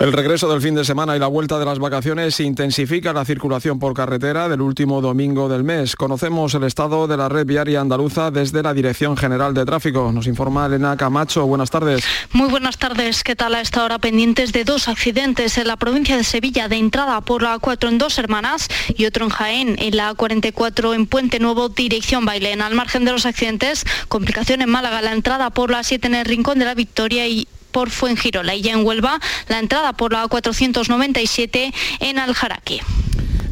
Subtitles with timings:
[0.00, 3.80] El regreso del fin de semana y la vuelta de las vacaciones intensifica la circulación
[3.80, 5.96] por carretera del último domingo del mes.
[5.96, 10.12] Conocemos el estado de la red viaria andaluza desde la Dirección General de Tráfico.
[10.12, 11.44] Nos informa Elena Camacho.
[11.46, 12.04] Buenas tardes.
[12.32, 13.24] Muy buenas tardes.
[13.24, 13.98] ¿Qué tal a esta hora?
[13.98, 17.98] Pendientes de dos accidentes en la provincia de Sevilla de entrada por la 4 en
[17.98, 22.62] Dos Hermanas y otro en Jaén en la 44 en Puente Nuevo, dirección Bailén.
[22.62, 26.24] Al margen de los accidentes, complicación en Málaga, la entrada por la 7 en el
[26.24, 30.26] Rincón de la Victoria y por Fuengirola y ya en Huelva la entrada por la
[30.26, 32.80] 497 en Aljaraque.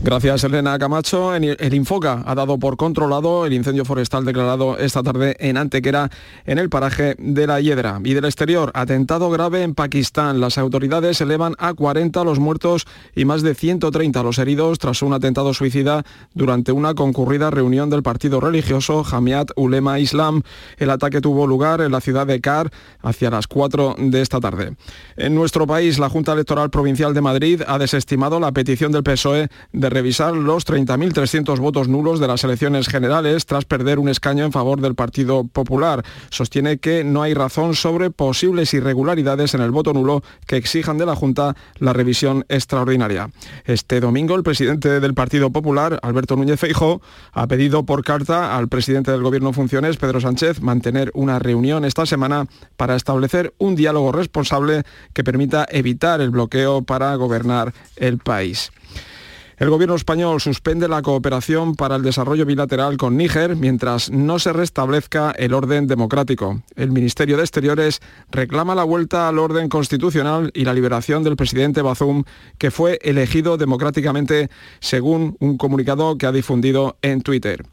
[0.06, 1.34] Gracias, Elena Camacho.
[1.34, 6.10] El Infoca ha dado por controlado el incendio forestal declarado esta tarde en Antequera,
[6.45, 8.01] en el paraje de la Hiedra.
[8.05, 10.38] Y del exterior, atentado grave en Pakistán.
[10.41, 15.12] Las autoridades elevan a 40 los muertos y más de 130 los heridos tras un
[15.12, 20.43] atentado suicida durante una concurrida reunión del partido religioso Jamiat Ulema Islam.
[20.77, 22.71] El ataque tuvo lugar en la ciudad de Car
[23.02, 24.77] hacia las 4 de esta tarde.
[25.16, 29.49] En nuestro país, la Junta Electoral Provincial de Madrid ha desestimado la petición del PSOE
[29.73, 34.52] de revisar los 30.300 votos nulos de las elecciones generales tras perder un escaño en
[34.52, 36.05] favor del Partido Popular.
[36.29, 41.07] Sostiene que no hay razón sobre posibles irregularidades en el voto nulo que exijan de
[41.07, 43.30] la Junta la revisión extraordinaria.
[43.65, 47.01] Este domingo el presidente del Partido Popular, Alberto Núñez Feijóo,
[47.33, 52.05] ha pedido por carta al presidente del Gobierno funciones, Pedro Sánchez, mantener una reunión esta
[52.05, 54.83] semana para establecer un diálogo responsable
[55.15, 58.71] que permita evitar el bloqueo para gobernar el país.
[59.59, 64.53] El gobierno español suspende la cooperación para el desarrollo bilateral con Níger mientras no se
[64.53, 66.60] restablezca el orden democrático.
[66.75, 71.81] El Ministerio de Exteriores reclama la vuelta al orden constitucional y la liberación del presidente
[71.81, 72.25] Bazoum,
[72.59, 74.50] que fue elegido democráticamente
[74.81, 77.65] según un comunicado que ha difundido en Twitter.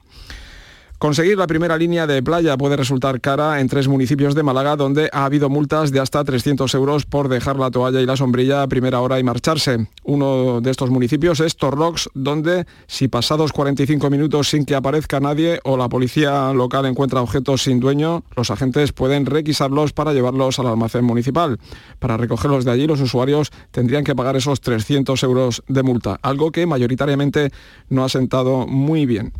[1.03, 5.09] Conseguir la primera línea de playa puede resultar cara en tres municipios de Málaga donde
[5.11, 8.69] ha habido multas de hasta 300 euros por dejar la toalla y la sombrilla a
[8.69, 9.89] primera hora y marcharse.
[10.05, 15.59] Uno de estos municipios es Torrox, donde si pasados 45 minutos sin que aparezca nadie
[15.65, 20.67] o la policía local encuentra objetos sin dueño, los agentes pueden requisarlos para llevarlos al
[20.67, 21.59] almacén municipal.
[21.99, 26.53] Para recogerlos de allí los usuarios tendrían que pagar esos 300 euros de multa, algo
[26.53, 27.51] que mayoritariamente
[27.89, 29.33] no ha sentado muy bien.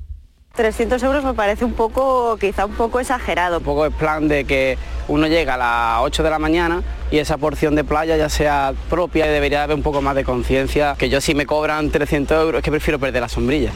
[0.56, 3.58] 300 euros me parece un poco, quizá un poco exagerado.
[3.58, 4.78] Un poco es plan de que
[5.08, 8.74] uno llega a las 8 de la mañana y esa porción de playa ya sea
[8.88, 12.59] propia, debería haber un poco más de conciencia, que yo si me cobran 300 euros
[12.59, 13.72] es que prefiero perder la sombrilla.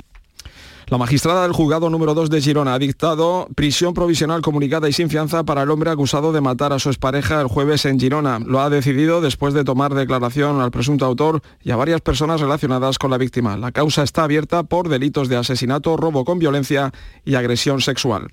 [0.89, 5.09] La magistrada del juzgado número 2 de Girona ha dictado prisión provisional comunicada y sin
[5.09, 8.39] fianza para el hombre acusado de matar a su expareja el jueves en Girona.
[8.39, 12.99] Lo ha decidido después de tomar declaración al presunto autor y a varias personas relacionadas
[12.99, 13.57] con la víctima.
[13.57, 16.93] La causa está abierta por delitos de asesinato, robo con violencia
[17.25, 18.29] y agresión sexual.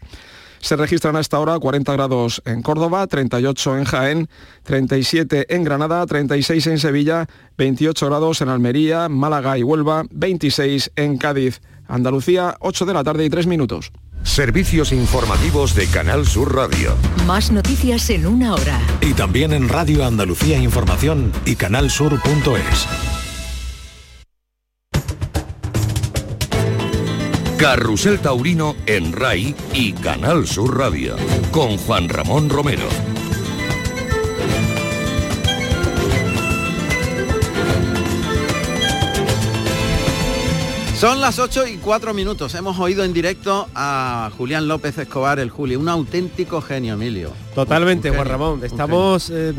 [0.61, 4.29] Se registran a esta hora 40 grados en Córdoba, 38 en Jaén,
[4.63, 7.27] 37 en Granada, 36 en Sevilla,
[7.59, 11.61] 28 grados en Almería, Málaga y Huelva, 26 en Cádiz.
[11.87, 13.93] Andalucía, 8 de la tarde y 3 minutos.
[14.23, 16.95] Servicios informativos de Canal Sur Radio.
[17.27, 18.81] Más noticias en una hora.
[19.01, 22.87] Y también en Radio Andalucía Información y canalsur.es.
[27.59, 31.17] Carrusel Taurino en RAI y Canal Sur Radio.
[31.51, 32.89] Con Juan Ramón Romero.
[41.05, 42.55] Son las 8 y 4 minutos.
[42.55, 47.31] Hemos oído en directo a Julián López Escobar, el Juli, un auténtico genio, Emilio.
[47.55, 48.65] Totalmente, Juan Ramón.
[48.65, 49.53] Estamos, eh,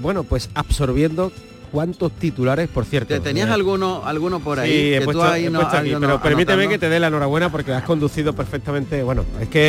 [0.00, 1.32] bueno, pues absorbiendo
[1.72, 3.20] cuántos titulares, por cierto.
[3.20, 4.70] ¿Tenías eh, alguno, alguno por ahí?
[4.70, 6.78] Sí, he que tú puesto, ahí he no- puesto aquí, ahí no- pero permíteme que
[6.78, 9.02] te dé la enhorabuena porque has conducido perfectamente.
[9.02, 9.62] Bueno, es que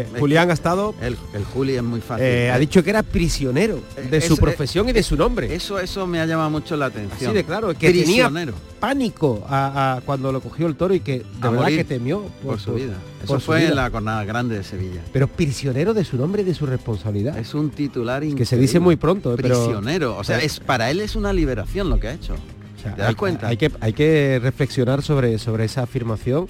[0.00, 2.24] Eh, Julián ha estado, El, el Juli es muy fácil.
[2.24, 5.52] eh, ha dicho que era prisionero de su profesión y de su nombre.
[5.54, 7.30] Eso, eso me ha llamado mucho la atención.
[7.30, 11.00] Así de claro, que tenía Prisionero pánico a, a cuando lo cogió el toro y
[11.00, 12.94] que de A verdad morir que temió por su vida.
[13.22, 15.00] Eso fue en la jornada grande de Sevilla.
[15.12, 17.36] Pero prisionero de su nombre y de su responsabilidad.
[17.38, 18.60] Es un titular que se increíble.
[18.62, 20.16] dice muy pronto, eh, pero Prisionero.
[20.16, 22.34] O sea, pero- es para él es una liberación lo que ha hecho.
[22.34, 23.46] O sea, ¿Te das hay, cuenta?
[23.48, 26.46] Hay que, hay que reflexionar sobre, sobre esa afirmación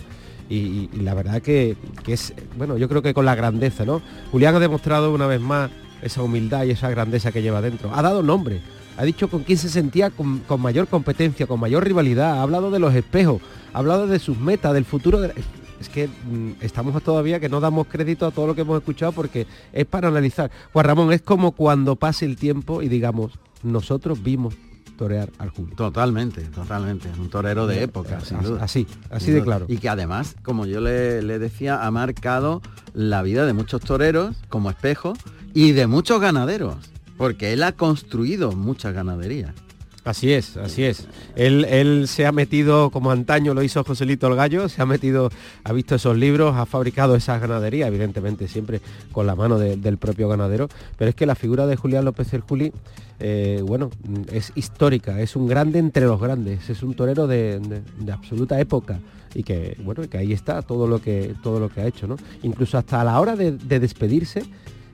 [0.48, 4.00] y, la verdad que, que es, bueno, yo creo que con la grandeza, ¿no?
[4.32, 5.70] Julián ha demostrado una vez más
[6.02, 7.92] esa humildad y esa grandeza que lleva dentro.
[7.94, 8.60] Ha dado nombre,
[8.96, 12.70] ha dicho con quién se sentía con, con mayor competencia, con mayor rivalidad, ha hablado
[12.70, 13.40] de los espejos,
[13.72, 15.20] ha hablado de sus metas, del futuro.
[15.20, 15.32] de-
[15.80, 19.12] es que mm, estamos todavía que no damos crédito a todo lo que hemos escuchado
[19.12, 20.50] porque es para analizar.
[20.72, 23.32] Juan Ramón, es como cuando pase el tiempo y digamos,
[23.62, 24.54] nosotros vimos
[24.98, 25.74] torear al Juli.
[25.74, 27.08] Totalmente, totalmente.
[27.18, 28.62] Un torero de época, sin duda.
[28.62, 29.64] Así, así de claro.
[29.68, 32.60] Y que además, como yo le, le decía, ha marcado
[32.92, 35.14] la vida de muchos toreros como espejo
[35.54, 36.76] y de muchos ganaderos,
[37.16, 39.54] porque él ha construido muchas ganaderías.
[40.02, 41.06] Así es, así es.
[41.36, 45.30] Él, él, se ha metido, como antaño lo hizo Joselito el Gallo, se ha metido,
[45.62, 48.80] ha visto esos libros, ha fabricado esas ganaderías, evidentemente siempre
[49.12, 52.32] con la mano de- del propio ganadero, pero es que la figura de Julián López
[52.32, 52.72] el Juli,
[53.18, 53.90] eh, bueno,
[54.32, 58.58] es histórica, es un grande entre los grandes, es un torero de, de- de absoluta
[58.58, 59.00] época
[59.34, 62.16] y que, bueno, que ahí está todo lo que, todo lo que ha hecho, ¿no?
[62.42, 64.44] Incluso hasta a la hora de, de despedirse,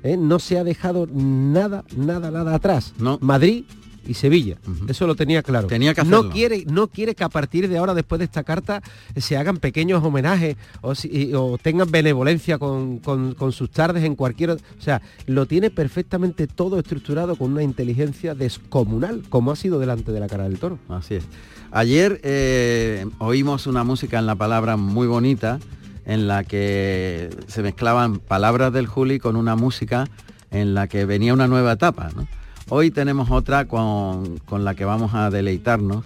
[0.02, 0.16] ¿eh?
[0.16, 2.92] no se ha dejado nada, nada, nada atrás.
[3.20, 3.64] Madrid
[4.06, 4.56] y Sevilla.
[4.88, 5.66] Eso lo tenía claro.
[5.66, 8.82] Tenía que no quiere, no quiere que a partir de ahora, después de esta carta,
[9.16, 14.14] se hagan pequeños homenajes o, si- o tengan benevolencia con, con- con sus tardes en
[14.14, 14.50] cualquier...
[14.50, 20.12] O sea, lo tiene perfectamente todo estructurado con una inteligencia descomunal, como ha sido delante
[20.12, 20.78] de la cara del toro.
[20.88, 21.24] Así es.
[21.72, 25.58] Ayer eh, oímos una música en la palabra muy bonita
[26.04, 30.06] en la que se mezclaban palabras del Juli con una música
[30.52, 32.10] en la que venía una nueva etapa.
[32.14, 32.28] ¿no?
[32.68, 36.04] Hoy tenemos otra con, con la que vamos a deleitarnos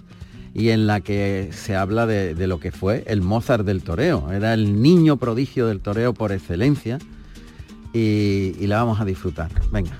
[0.53, 4.31] y en la que se habla de, de lo que fue el Mozart del toreo.
[4.31, 6.99] Era el niño prodigio del toreo por excelencia
[7.93, 9.49] y, y la vamos a disfrutar.
[9.71, 9.99] Venga.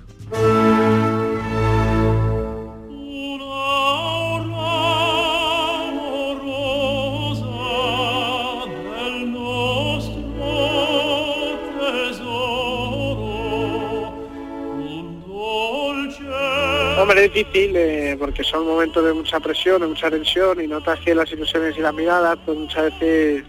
[17.22, 21.14] Es difícil eh, porque son momentos de mucha presión, de mucha tensión y notas que
[21.14, 23.44] las ilusiones y las miradas pues muchas veces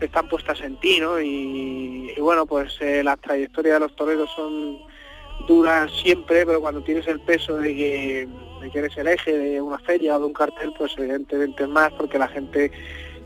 [0.00, 1.20] están puestas en ti, ¿no?
[1.20, 4.78] Y, bueno, pues eh, las trayectorias de los toreros son
[5.48, 8.28] duras siempre, pero cuando tienes el peso de que,
[8.60, 11.92] de eres el eje de una feria o de un cartel, pues evidentemente es más
[11.94, 12.70] porque la gente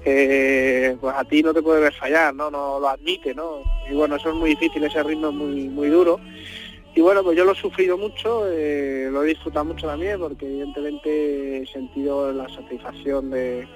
[0.05, 2.50] eh, pues a ti no te puede ver fallar, ¿no?
[2.50, 3.62] No lo admite, ¿no?
[3.91, 6.19] Y bueno, eso es muy difícil, ese ritmo es muy, muy duro.
[6.94, 10.44] Y bueno, pues yo lo he sufrido mucho, eh, lo he disfrutado mucho también, porque
[10.44, 13.67] evidentemente he sentido la satisfacción de,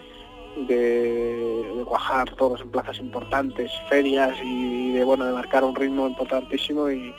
[0.68, 6.90] de, cuajar todos en plazas importantes, ferias y de bueno de marcar un ritmo importantísimo
[6.90, 7.14] y,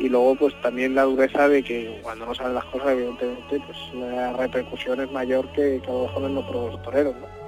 [0.00, 4.32] luego pues también la dureza de que cuando no salen las cosas evidentemente pues la
[4.32, 7.47] repercusión es mayor que, que a lo mejor en otros toreros, ¿no?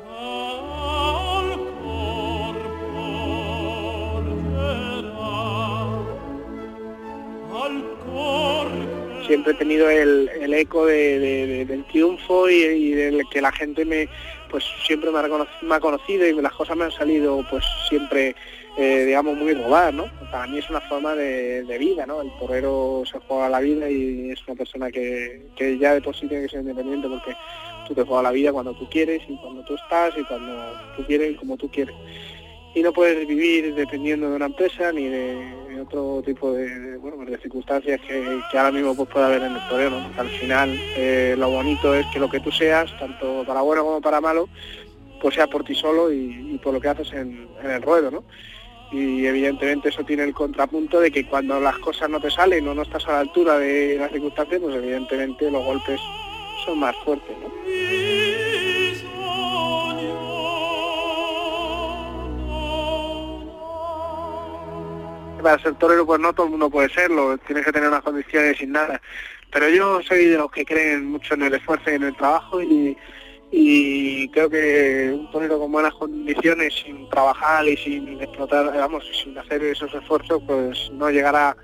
[9.31, 13.41] Siempre he tenido el, el eco de- de- de- del triunfo y, y del que
[13.41, 14.09] la gente me
[14.51, 17.65] pues siempre me ha, reconoc- me ha conocido y las cosas me han salido pues
[17.89, 18.35] siempre
[18.77, 22.31] eh, digamos muy robadas no para mí es una forma de, de vida no el
[22.41, 26.27] torero se juega la vida y es una persona que, que ya de por sí
[26.27, 27.33] tiene que ser independiente porque
[27.87, 30.53] tú te juegas la vida cuando tú quieres y cuando tú estás y cuando
[30.97, 31.95] tú quieres y como tú quieres
[32.75, 37.31] y no puedes vivir dependiendo de una empresa ni de, otro tipo de, bueno, pues
[37.31, 40.11] de circunstancias que, ahora mismo pues, puede haber en el toreo, ¿no?
[40.19, 44.01] Al final eh, lo bonito es que lo que tú seas, tanto para bueno como
[44.01, 44.49] para malo,
[45.21, 48.11] pues sea por ti solo y, y por lo que haces en, en el ruedo,
[48.11, 48.25] ¿no?
[48.93, 52.75] Y evidentemente eso tiene el contrapunto de que cuando las cosas no te salen o
[52.75, 56.01] no estás a la altura de las circunstancias, pues evidentemente los golpes
[56.65, 58.10] son más fuertes, ¿no?
[65.43, 68.59] Para ser torero pues no todo el mundo puede serlo, tienes que tener unas condiciones
[68.59, 69.01] sin nada.
[69.53, 72.63] Pero yo soy de los que creen mucho en el esfuerzo y en el trabajo
[72.63, 72.97] y,
[74.33, 79.63] creo que un torero con buenas condiciones, sin trabajar y sin explotar, vamos, sin hacer
[79.65, 81.57] esos esfuerzos, pues no llegará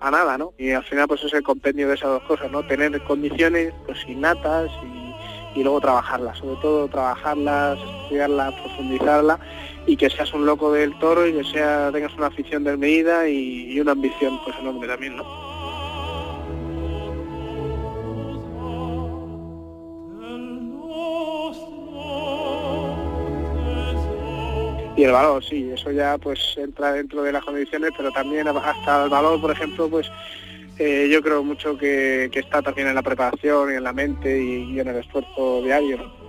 [0.00, 0.54] a nada, ¿no?
[0.56, 2.66] Y al final pues es el compendio de esas dos cosas, ¿no?
[2.66, 9.40] Tener condiciones pues innatas y, y luego trabajarlas, sobre todo trabajarlas, estudiarlas, profundizarlas
[9.86, 13.72] y que seas un loco del toro y que sea tengas una afición desmedida y,
[13.72, 15.56] y una ambición pues enorme también, ¿no?
[24.96, 29.04] Y el valor, sí, eso ya pues entra dentro de las condiciones, pero también hasta
[29.04, 30.10] el valor, por ejemplo, pues
[30.78, 34.80] eh, yo creo mucho que, está también en la preparación y en la mente y
[34.80, 36.25] en el esfuerzo diario.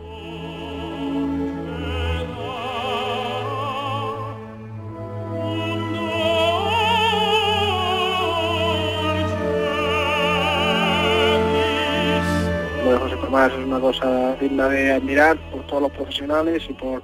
[13.53, 17.03] Es una cosa digna de admirar por todos los profesionales y por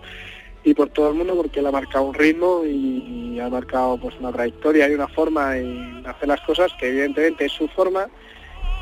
[0.64, 4.16] y por todo el mundo porque él ha marcado un ritmo y, ha marcado pues
[4.20, 8.08] una trayectoria y una forma de hacer las cosas que evidentemente es su forma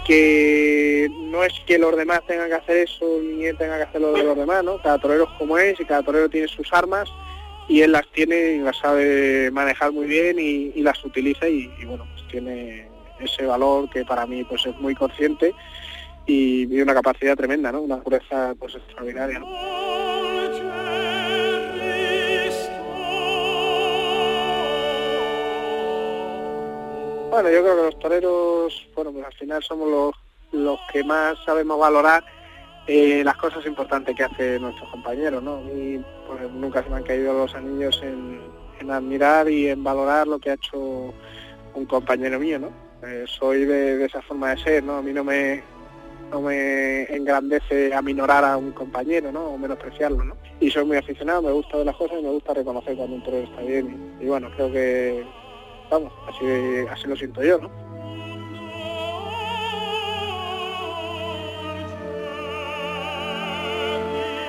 [0.06, 4.02] que no es que los demás tengan que hacer eso ni él tenga que hacer
[4.02, 4.80] lo de los demás, ¿no?
[4.82, 7.10] Cada torero es como es y cada torero tiene sus armas
[7.68, 12.06] y él las tiene y las sabe manejar muy bien y, las utiliza y, bueno,
[12.14, 12.88] pues tiene
[13.20, 15.56] ese valor que para mí pues es muy consciente
[16.26, 17.82] y, y una capacidad tremenda, ¿no?
[17.82, 19.42] Una pureza pues extraordinaria.
[27.32, 30.16] Bueno, yo creo que los toreros, bueno, pues al final somos los,
[30.52, 32.24] los que más sabemos valorar
[32.88, 35.62] eh, las cosas importantes que hace nuestros compañeros, ¿no?
[35.74, 38.42] Y pues nunca se me han caído los anillos en,
[38.92, 41.14] admirar y en valorar lo que ha hecho
[41.74, 42.70] un compañero mío, ¿no?
[43.08, 44.98] Eh, soy de, esa forma de ser, ¿no?
[44.98, 45.64] A mí no me
[46.32, 49.48] no me engrandece aminorar a un compañero, ¿no?
[49.48, 50.36] O menospreciarlo, ¿no?
[50.62, 53.24] Y soy muy aficionado, me gusta ver las cosas y me gusta reconocer cuando un
[53.24, 54.18] torero está bien.
[54.20, 55.26] y bueno, creo que
[55.90, 57.70] vamos, así, lo siento yo, ¿no?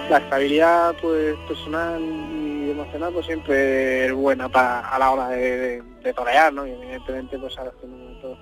[0.08, 5.82] La estabilidad pues personal y emocional pues siempre es buena para a la hora de,
[6.14, 6.66] torear, ¿no?
[6.66, 8.38] Y evidentemente pues ahora es un momento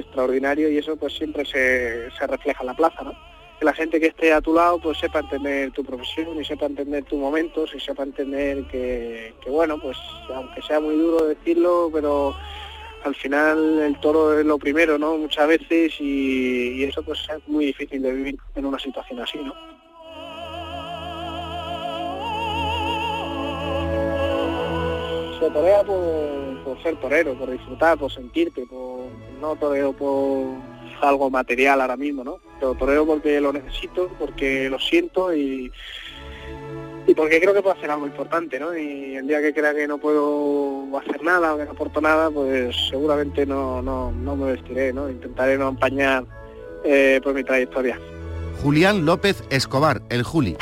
[0.00, 3.12] extraordinario y eso pues siempre se, refleja en la plaza, ¿no?
[3.58, 6.66] que la gente que esté a tu lado pues sepa entender tu profesión y sepa
[6.66, 9.96] entender tu momento, y sepa entender que, bueno, pues
[10.34, 12.36] aunque sea muy duro decirlo, pero
[13.04, 15.16] al final el toro es lo primero, ¿no?
[15.16, 19.54] Muchas veces y, eso pues es muy difícil de vivir en una situación así, ¿no?
[25.38, 29.06] Se torea por, por ser torero, por disfrutar, por sentirte, por
[29.40, 30.46] no toreo por
[31.00, 32.40] algo material ahora mismo, ¿no?
[32.58, 35.70] Pero toreo porque lo necesito, porque lo siento y,
[37.06, 38.76] y porque creo que puedo hacer algo importante, ¿no?
[38.76, 42.30] Y el día que crea que no puedo hacer nada o que no aporto nada,
[42.30, 45.08] pues seguramente no, no, no me vestiré, ¿no?
[45.08, 46.24] Intentaré no empañar
[46.82, 47.96] eh, por mi trayectoria.
[48.60, 50.56] Julián López Escobar, el Juli.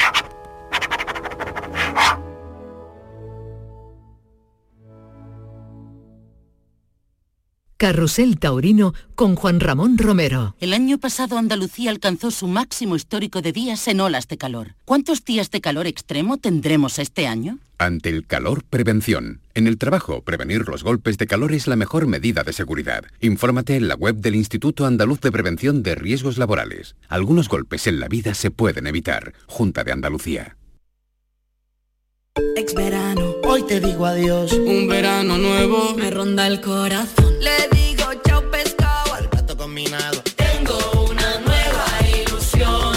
[7.84, 10.56] Carrusel Taurino con Juan Ramón Romero.
[10.58, 14.74] El año pasado Andalucía alcanzó su máximo histórico de días en olas de calor.
[14.86, 17.58] ¿Cuántos días de calor extremo tendremos este año?
[17.76, 19.42] Ante el calor, prevención.
[19.52, 23.04] En el trabajo, prevenir los golpes de calor es la mejor medida de seguridad.
[23.20, 26.96] Infórmate en la web del Instituto Andaluz de Prevención de Riesgos Laborales.
[27.08, 29.34] Algunos golpes en la vida se pueden evitar.
[29.46, 30.56] Junta de Andalucía.
[32.56, 33.33] Ex verano, hoy
[33.66, 34.52] te digo adiós.
[34.52, 37.35] Un verano nuevo me ronda el corazón.
[37.40, 40.23] Le digo chao pescado al plato combinado.
[40.37, 40.78] Tengo
[41.11, 41.87] una nueva
[42.23, 42.97] ilusión.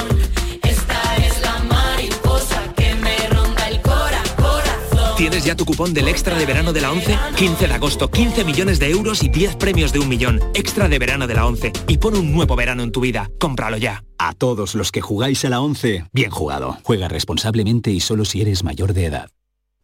[0.64, 5.18] Esta es la mariposa que me ronda el cora, corazón.
[5.18, 7.18] ¿Tienes ya tu cupón del extra de verano de la 11?
[7.36, 10.42] 15 de agosto, 15 millones de euros y 10 premios de un millón.
[10.54, 11.72] Extra de verano de la 11.
[11.88, 13.30] Y pon un nuevo verano en tu vida.
[13.40, 14.04] Cómpralo ya.
[14.18, 16.78] A todos los que jugáis a la 11, bien jugado.
[16.84, 19.30] Juega responsablemente y solo si eres mayor de edad.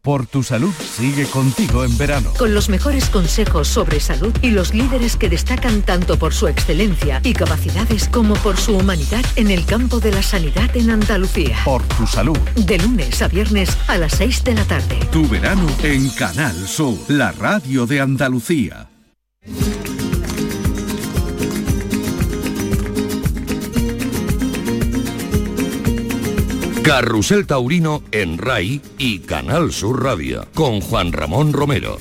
[0.04, 2.30] Por tu salud sigue contigo en verano.
[2.36, 7.22] Con los mejores consejos sobre salud y los líderes que destacan tanto por su excelencia
[7.24, 11.56] y capacidades como por su humanidad en el campo de la sanidad en Andalucía.
[11.64, 12.36] Por tu salud.
[12.54, 14.98] De lunes a viernes a las 6 de la tarde.
[15.10, 18.90] Tu verano en Canal Sur, la radio de Andalucía.
[26.84, 31.96] Carrusel Taurino en RAI y Canal Sur Radio con Juan Ramón Romero.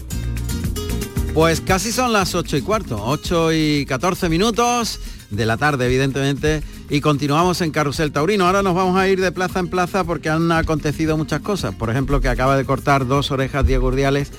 [1.34, 5.00] Pues casi son las 8 y cuarto, 8 y 14 minutos
[5.30, 8.46] de la tarde, evidentemente, y continuamos en Carrusel Taurino.
[8.46, 11.74] Ahora nos vamos a ir de plaza en plaza porque han acontecido muchas cosas.
[11.74, 14.34] Por ejemplo, que acaba de cortar dos orejas diegurdiales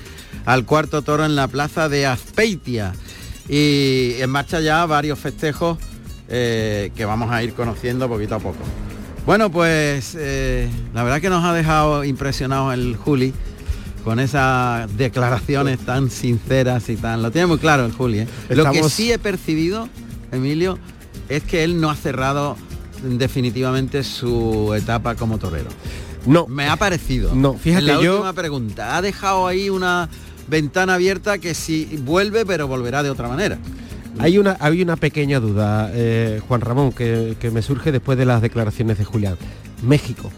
[0.44, 2.92] al cuarto toro en la plaza de Azpeitia.
[3.48, 5.78] Y en marcha ya varios festejos
[6.28, 8.60] eh, que vamos a ir conociendo poquito a poco.
[9.26, 13.32] Bueno, pues eh, la verdad que nos ha dejado impresionados el Juli
[14.04, 17.22] con esas declaraciones tan sinceras y tan...
[17.22, 18.20] Lo tiene muy claro el Juli.
[18.20, 18.28] ¿eh?
[18.50, 19.88] Lo que sí he percibido,
[20.30, 20.78] Emilio,
[21.30, 22.58] es que él no ha cerrado
[23.02, 25.70] definitivamente su etapa como torero.
[26.26, 26.46] No.
[26.46, 27.34] Me ha parecido.
[27.34, 28.16] No, fíjate la yo...
[28.16, 28.96] última pregunta.
[28.96, 30.10] Ha dejado ahí una
[30.48, 33.58] ventana abierta que si vuelve, pero volverá de otra manera.
[34.18, 38.42] Hay una, hay una pequeña duda, eh, Juan Ramón, que, me surge después de las
[38.42, 39.36] declaraciones de Julián.
[39.82, 40.30] México,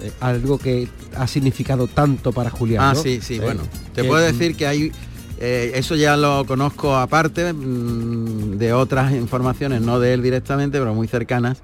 [0.00, 2.82] eh, algo que ha significado tanto para Julián.
[2.82, 3.62] Ah, sí, sí, bueno.
[3.94, 4.92] Te puedo decir que hay,
[5.38, 10.94] eh, eso ya lo conozco aparte mm, de otras informaciones, no de él directamente, pero
[10.94, 11.62] muy cercanas,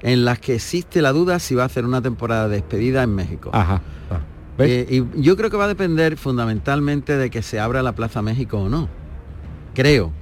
[0.00, 3.14] en las que existe la duda si va a hacer una temporada de despedida en
[3.14, 3.50] México.
[3.52, 3.80] Ajá.
[4.10, 4.20] Ah,
[4.64, 8.58] y yo creo que va a depender fundamentalmente de que se abra la Plaza México
[8.58, 8.88] o no.
[9.74, 10.12] Creo,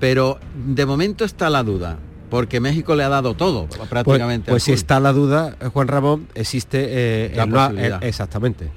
[0.00, 1.98] pero de momento está la duda.
[2.30, 4.50] porque México le ha dado todo prácticamente.
[4.52, 8.02] Pues, pues si está la duda, Juan Ramón, existe eh, La el no- posibilidad.
[8.04, 8.70] eh, exactamente.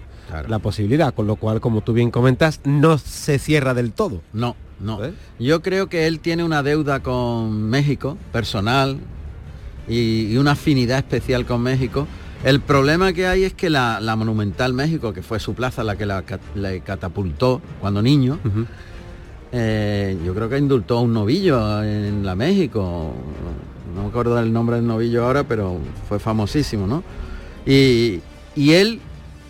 [0.48, 4.22] La posibilidad, con lo cual, como tú bien comentas, no se cierra del todo.
[4.34, 5.00] No, no.
[5.38, 8.98] Yo creo que él tiene una deuda con México, personal,
[9.88, 12.08] y, y una afinidad especial con México.
[12.44, 15.96] El problema que hay es que la, la Monumental México, que fue su plaza la
[15.96, 16.24] que la,
[16.56, 18.40] le catapultó cuando niño,
[19.54, 23.14] eh, yo creo que indultó a un novillo en la México.
[23.96, 25.78] No me acuerdo del nombre del novillo ahora, pero
[26.10, 27.04] fue famosísimo, ¿no?
[27.66, 28.20] Y,
[28.56, 29.00] y él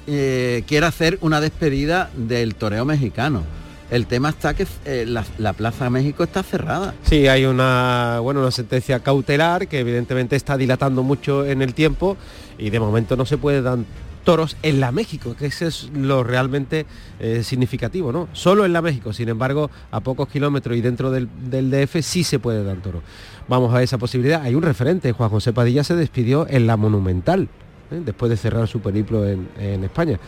[0.06, 3.44] eh, quiere hacer una despedida del toreo mexicano.
[3.90, 6.94] El tema está que eh, la, la Plaza México está cerrada.
[7.04, 12.18] Sí, hay una, bueno, una sentencia cautelar que evidentemente está dilatando mucho en el tiempo
[12.58, 13.78] y de momento no se puede dar
[14.24, 16.86] toros en la México, que ese es lo realmente
[17.20, 18.28] eh, significativo, ¿no?
[18.34, 22.24] Solo en la México, sin embargo, a pocos kilómetros y dentro del, del DF sí
[22.24, 23.02] se puede dar toro.
[23.48, 24.42] Vamos a esa posibilidad.
[24.42, 27.50] Hay un referente, Juan José Padilla se despidió en la Monumental,
[27.92, 28.02] ¿eh?
[28.04, 30.20] después de cerrar su periplo en, en España.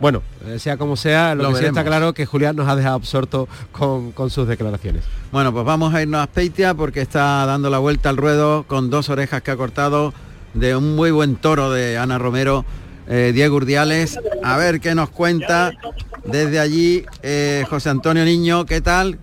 [0.00, 2.74] Bueno, eh, sea como sea, lo, Lo que sí está claro que Julián nos ha
[2.74, 5.04] dejado absorto con, con sus declaraciones.
[5.30, 8.88] Bueno, pues vamos a irnos a Speitia porque está dando la vuelta al ruedo con
[8.88, 10.14] dos orejas que ha cortado
[10.54, 12.64] de un muy buen toro de Ana Romero,
[13.10, 14.18] eh, Diego Urdiales.
[14.42, 15.72] A ver qué nos cuenta
[16.24, 18.64] desde allí eh, José Antonio Niño.
[18.64, 19.18] ¿Qué tal?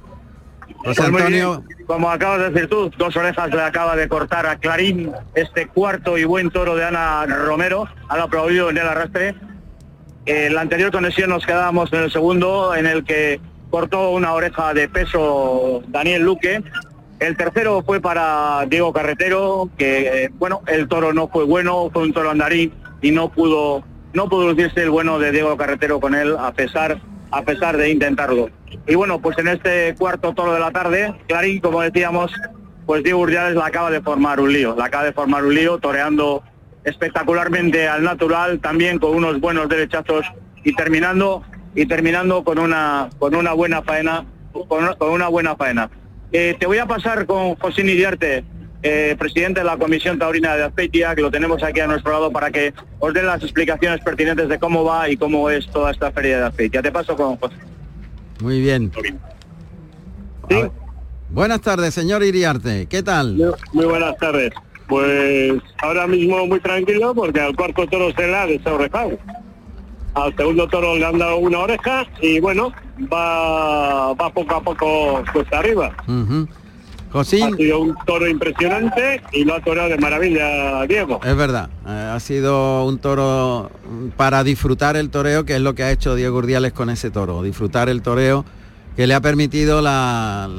[0.79, 1.63] José Pues Antonio.
[1.88, 6.17] Como acabas de decir tú, dos orejas le acaba de cortar a Clarín este cuarto
[6.17, 9.36] y buen toro de Ana Romero, al aplaudido en el arrastre.
[10.25, 13.39] En la anterior conexión nos quedábamos en el segundo, en el que
[13.70, 16.62] cortó una oreja de peso Daniel Luque.
[17.22, 22.03] El tercero fue para Diego Carretero, que eh, bueno, el toro no fue bueno, fue
[22.03, 26.16] un toro andarín y no pudo, no pudo lucirse el bueno de Diego Carretero con
[26.16, 27.00] él, a pesar,
[27.32, 28.50] a pesar de intentarlo.
[28.88, 32.32] Y bueno, pues en este cuarto toro de la tarde, Clarín, como decíamos,
[32.86, 35.77] pues Diego Urdiales la acaba de formar un lío, la acaba de formar un lío,
[35.77, 36.44] toreando
[36.84, 40.25] espectacularmente al natural, también con unos buenos derechazos
[40.63, 41.44] y terminando
[41.75, 45.89] y terminando con una con una buena faena, con una, buena faena.
[46.32, 48.45] Eh, te voy a pasar con José Iriarte,
[48.84, 52.32] eh, presidente de la Comisión Taurina de Azpeitia, que lo tenemos aquí a nuestro lado
[52.32, 56.12] para que os dé las explicaciones pertinentes de cómo va y cómo es toda esta
[56.12, 56.82] feria de Azpeitia.
[56.82, 57.56] Te paso con José.
[58.42, 58.92] Muy bien.
[60.48, 60.72] Ver.
[61.30, 62.86] Buenas tardes, señor Iriarte.
[62.88, 63.36] ¿Qué tal?
[63.74, 64.52] Muy buenas tardes.
[64.88, 69.18] Pues ahora mismo muy tranquilo porque al cuarto toro se le ha desorejado.
[70.13, 72.72] Al segundo toro le han dado una oreja y bueno,
[73.12, 75.96] va, va poco a poco cuesta arriba.
[77.12, 77.54] Josín.
[77.54, 81.20] Ha sido un toro impresionante y lo ha toreado de maravilla Diego.
[81.24, 85.74] Es verdad, eh, ha sido un toro mm, para disfrutar el toreo, que es lo
[85.76, 88.43] que ha hecho Diego Urdiales con ese toro, disfrutar el toreo
[88.96, 90.50] que le ha permitido la-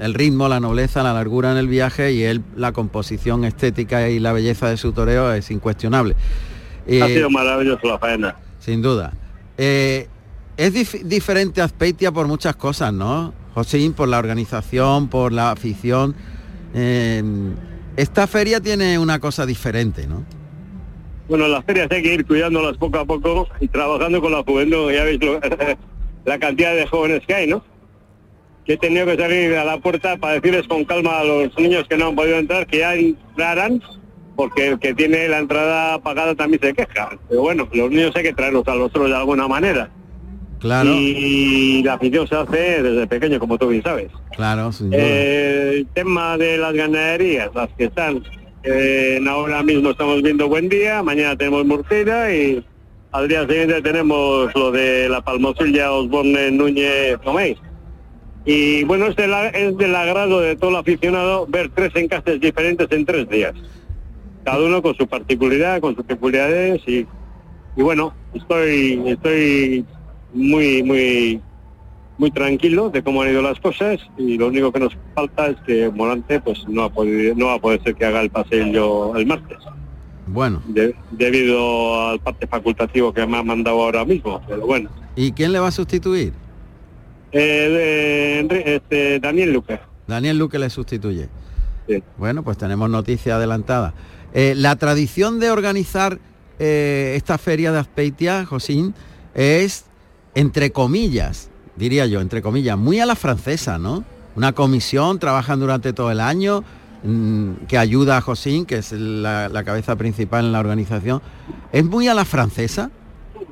[0.00, 4.18] el ritmo, la nobleza, la largura en el viaje y él, la composición estética y
[4.18, 6.14] la belleza de su toreo es incuestionable.
[6.86, 8.36] ha Eh, sido maravilloso la faena.
[8.58, 9.12] sin duda.
[9.56, 10.08] Eh,
[10.56, 13.32] es dif- diferente Azpeitia por muchas cosas, ¿no?
[13.54, 16.14] Josín, por la organización, por la afición.
[16.74, 17.22] Eh,
[17.96, 20.24] esta feria tiene una cosa diferente, ¿no?
[21.28, 24.92] Bueno, las ferias hay que ir cuidándolas poco a poco y trabajando con la juventud.
[24.92, 25.20] Ya veis
[26.24, 27.64] la cantidad de jóvenes que hay, ¿no?
[28.66, 31.86] Que he tenido que salir a la puerta para decirles con calma a los niños
[31.88, 33.80] que no han podido entrar que ya entrarán,
[34.36, 37.16] porque el que tiene la entrada pagada también se queja.
[37.28, 39.90] Pero bueno, los niños hay que traerlos a los otros de alguna manera.
[40.64, 44.10] Claro, Y la afición se hace desde pequeño, como tú bien sabes.
[44.34, 44.70] claro.
[44.92, 48.22] Eh, el tema de las ganaderías, las que están,
[48.62, 52.64] eh, ahora mismo estamos viendo Buen Día, mañana tenemos Murcera y
[53.12, 57.58] al día siguiente tenemos lo de la Palmosilla Osborne Núñez Tomés.
[58.46, 62.40] Y bueno, es, de la- es del agrado de todo el aficionado ver tres encajes
[62.40, 63.52] diferentes en tres días.
[64.44, 67.06] Cada uno con su particularidad, con sus peculiaridades y,
[67.76, 69.84] y bueno, estoy, estoy
[70.34, 71.40] muy, muy,
[72.18, 75.56] muy tranquilo de cómo han ido las cosas y lo único que nos falta es
[75.66, 79.16] que Morante pues no ha podido, no va a poder ser que haga el paseo
[79.16, 79.58] el martes
[80.26, 85.32] Bueno, de- debido al parte facultativo que me ha mandado ahora mismo pero bueno ¿y
[85.32, 86.32] quién le va a sustituir?
[87.32, 91.28] Eh, de- este, Daniel Luque Daniel Luque le sustituye.
[92.18, 93.94] Bueno, pues tenemos noticia adelantada.
[94.34, 96.18] Eh, la tradición de organizar
[96.58, 98.94] eh, esta feria de Azpeitia, Josín,
[99.34, 99.86] es,
[100.34, 104.04] entre comillas, diría yo, entre comillas, muy a la francesa, ¿no?
[104.36, 106.64] Una comisión, trabajan durante todo el año,
[107.04, 111.22] mm, que ayuda a Josín, que es la, la cabeza principal en la organización.
[111.72, 112.90] ¿Es muy a la francesa?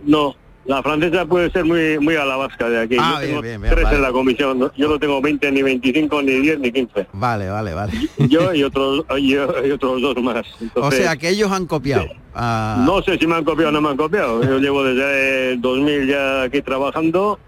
[0.05, 2.97] no La francesa puede ser muy muy a la vasca de aquí.
[2.99, 3.97] Ah, Yo bien, tengo bien, bien, tres vale.
[3.97, 4.59] en la comisión.
[4.61, 4.71] ¿no?
[4.77, 7.07] Yo no tengo 20, ni 25, ni 10, ni 15.
[7.13, 7.93] Vale, vale, vale.
[8.29, 10.47] Yo y otros y, y otros dos más.
[10.77, 12.07] o sea que ellos han copiado.
[12.35, 14.43] Ah, No sé si me han copiado o no me han copiado.
[14.45, 17.39] Yo llevo desde el 2000 ya aquí trabajando.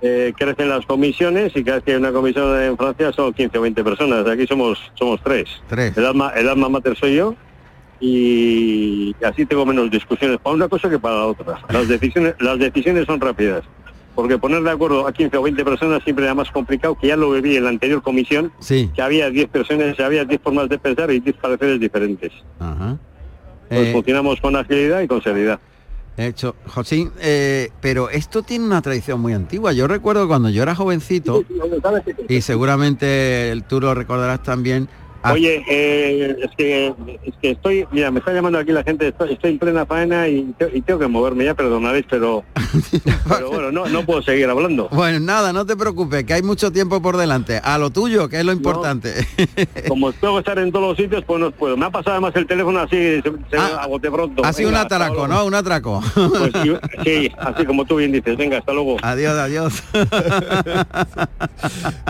[0.00, 3.58] eh, crecen las comisiones y cada vez que hay una comisión en Francia son 15
[3.58, 4.26] o 20 personas.
[4.28, 5.48] Aquí somos somos tres.
[5.68, 5.96] Tres.
[5.96, 7.34] El alma, el alma mater soy yo
[8.06, 11.60] y así tengo menos discusiones para una cosa que para la otra.
[11.70, 13.62] Las decisiones, las decisiones son rápidas.
[14.14, 17.16] Porque poner de acuerdo a 15 o 20 personas siempre era más complicado, que ya
[17.16, 18.90] lo viví en la anterior comisión, Sí.
[18.94, 22.30] que había 10 personas, había 10 formas de pensar y 10 pareceres diferentes.
[22.58, 22.98] Ajá.
[23.68, 25.58] Pues Eh, funcionamos con agilidad y con seriedad.
[26.18, 29.72] Hecho, Josín, eh, pero esto tiene una tradición muy antigua.
[29.72, 31.42] Yo recuerdo cuando yo era jovencito,
[32.28, 34.88] y seguramente tú lo recordarás también.
[35.22, 36.86] Ah, Oye, eh, es, que,
[37.24, 40.28] es que estoy, mira, me está llamando aquí la gente, estoy, estoy en plena faena
[40.28, 42.44] y, te- y tengo que moverme, ya perdonaréis, pero,
[43.28, 44.88] pero bueno, no, no puedo seguir hablando.
[44.90, 47.60] Bueno, nada, no te preocupes, que hay mucho tiempo por delante.
[47.62, 49.12] A lo tuyo, que es lo importante.
[49.88, 51.76] Como tengo que estar en todos los sitios, pues no puedo.
[51.76, 54.44] Me ha pasado además el teléfono así, se, se a bote pronto.
[54.44, 55.26] ha sido un atraco.
[55.28, 55.44] ¿no?
[55.44, 56.02] Un atraco.
[56.14, 56.72] Pues sí,
[57.04, 58.36] sí, así como tú bien dices.
[58.36, 58.96] Venga, hasta luego.
[59.02, 59.82] Adiós, adiós.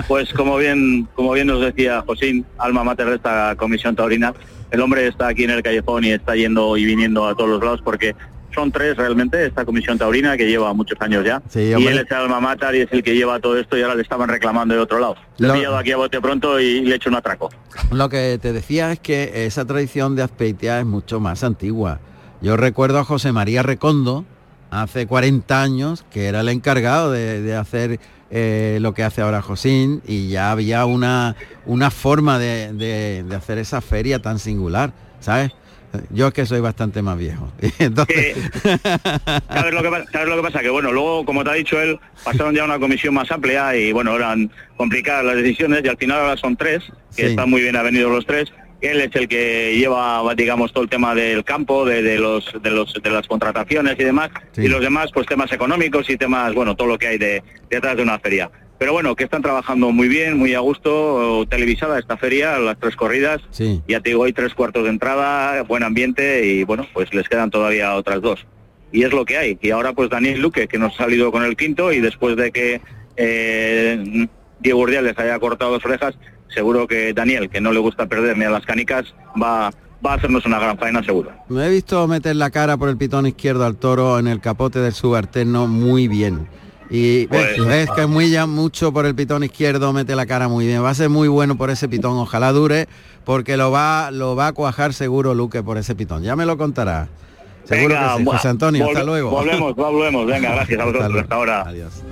[0.09, 4.33] Pues como bien, como bien nos decía Josín, alma mater de esta comisión taurina,
[4.71, 7.63] el hombre está aquí en el callejón y está yendo y viniendo a todos los
[7.63, 8.15] lados porque
[8.55, 11.43] son tres realmente esta comisión taurina que lleva muchos años ya.
[11.49, 13.83] Sí, y él es el alma mater y es el que lleva todo esto y
[13.83, 15.17] ahora le estaban reclamando de otro lado.
[15.39, 17.49] Le Lo- he pillado aquí a bote pronto y le he hecho un atraco.
[17.91, 22.01] Lo que te decía es que esa tradición de Azpeitia es mucho más antigua.
[22.43, 24.25] Yo recuerdo a José María Recondo,
[24.71, 28.01] hace 40 años, que era el encargado de, de hacer
[28.33, 33.37] eh, lo que hace ahora Josín, y ya había una, una forma de, de- de
[33.37, 35.53] hacer esa feria tan singular, ¿sabes?
[36.09, 37.53] Yo es que soy bastante más viejo.
[37.79, 40.61] Entonces, ¿Sabes lo, que, pa- ¿Sabes lo que pasa?
[40.61, 43.77] Que bueno, luego, como te ha dicho él, pasaron ya a una comisión más amplia
[43.77, 46.83] y bueno, eran complicadas las decisiones y al final ahora son tres,
[47.15, 47.31] que Sí.
[47.33, 48.49] están muy bien avenidos los tres.
[48.83, 52.71] Él es el que lleva, digamos, todo el tema del campo, de, de los, de,
[52.71, 54.63] los, de las contrataciones y demás, Sí.
[54.63, 57.97] y los demás, pues temas económicos y temas, bueno, todo lo que hay de, detrás
[57.97, 58.51] de una feria.
[58.79, 62.97] Pero bueno, que están trabajando muy bien, muy a gusto, televisada esta feria, las tres
[62.97, 63.81] corridas, sí.
[63.87, 67.51] ya te digo, hay tres cuartos de entrada, buen ambiente y bueno, pues les quedan
[67.51, 68.45] todavía otras dos.
[68.91, 69.57] Y es lo que hay.
[69.63, 72.51] Y ahora pues Daniel Luque, que nos ha salido con el quinto y después de
[72.51, 72.81] que
[73.17, 74.27] eh,
[74.61, 76.15] Diego Urdiales haya cortado dos orejas,
[76.53, 79.05] seguro que Daniel, que no le gusta perder ni a las canicas,
[79.41, 79.71] va,
[80.05, 81.31] va a hacernos una gran faena seguro.
[81.49, 84.79] me he visto meter la cara por el pitón izquierdo al toro en el capote
[84.81, 86.49] del subalterno muy bien.
[86.91, 90.49] Y ves, Pues- ves que muy ya mucho por el pitón izquierdo, mete la cara
[90.49, 90.85] muy bien.
[90.85, 92.87] Va a ser muy bueno por ese pitón, ojalá dure,
[93.25, 96.23] porque lo va, lo va a cuajar seguro Luque por ese pitón.
[96.23, 97.09] Ya me lo contará.
[97.65, 98.25] Seguro Venga, que sí.
[98.29, 99.31] José Antonio, hasta luego.
[99.31, 100.27] Volvemos, volvemos.
[100.27, 101.17] Venga, gracias a vosotros.
[101.23, 101.63] Hasta ahora.
[101.63, 102.03] Adiós.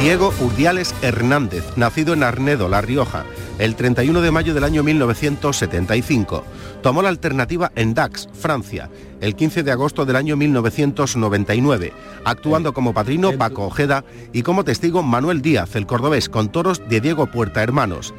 [0.00, 3.26] Diego Urdiales Hernández, nacido en Arnedo, La Rioja,
[3.58, 6.42] el 31 de mayo del año 1975.
[6.82, 8.88] Tomó la alternativa en Dax, Francia,
[9.20, 11.92] el 15 de agosto del año 1999,
[12.24, 17.02] actuando como padrino Paco Ojeda y como testigo Manuel Díaz, el cordobés, con toros de
[17.02, 18.14] Diego Puerta Hermanos.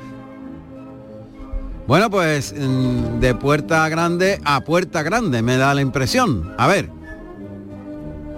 [1.88, 6.54] Bueno, pues mm, de puerta grande a puerta grande, me da la impresión.
[6.60, 7.01] A ver.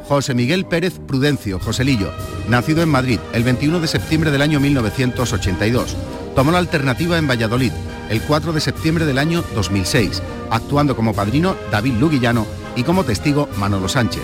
[0.08, 2.12] José Miguel Pérez Prudencio, Joselillo,
[2.48, 5.96] nacido en Madrid el 21 de septiembre del año 1982.
[6.36, 7.72] Tomó la alternativa en Valladolid
[8.10, 13.50] el 4 de septiembre del año 2006, actuando como padrino David Luguillano y como testigo
[13.58, 14.24] Manolo Sánchez.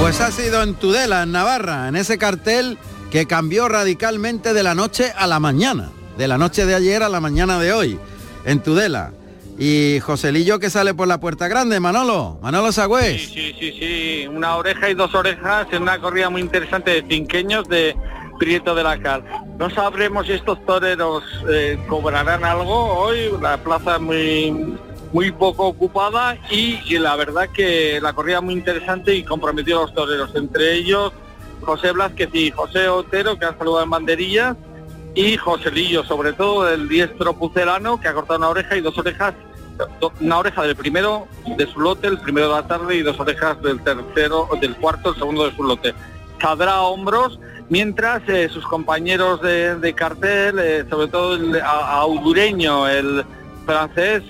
[0.00, 2.78] Pues ha sido en Tudela, en Navarra, en ese cartel
[3.10, 7.08] que cambió radicalmente de la noche a la mañana, de la noche de ayer a
[7.08, 7.98] la mañana de hoy,
[8.44, 9.12] en Tudela.
[9.58, 13.30] Y Joselillo que sale por la puerta grande, Manolo, Manolo Sagüez.
[13.30, 17.66] Sí, sí, sí, una oreja y dos orejas en una corrida muy interesante de cinqueños
[17.68, 17.96] de
[18.38, 19.24] Prieto de la Cal.
[19.58, 24.76] No sabremos si estos toreros eh, cobrarán algo hoy, la plaza muy
[25.12, 29.94] muy poco ocupada y, y la verdad que la corrida muy interesante y comprometió los
[29.94, 31.12] toreros, entre ellos
[31.62, 34.56] José Blázquez y José Otero que han saludado en banderillas
[35.16, 39.34] y Joselillo, sobre todo el diestro pucelano que ha cortado una oreja y dos orejas
[40.20, 41.26] una oreja del primero
[41.58, 45.10] de su lote, el primero de la tarde, y dos orejas del tercero, del cuarto,
[45.10, 45.92] el segundo de su lote.
[46.40, 52.88] Saldrá a hombros, mientras eh, sus compañeros de, cartel, eh, sobre todo el a- audureño,
[52.88, 53.22] el
[53.66, 54.22] francés,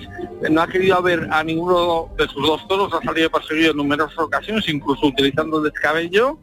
[0.43, 3.77] eh, no ha querido ver a ninguno de sus dos toros, ha salido perseguido en
[3.77, 6.37] numerosas ocasiones, incluso utilizando el descabello,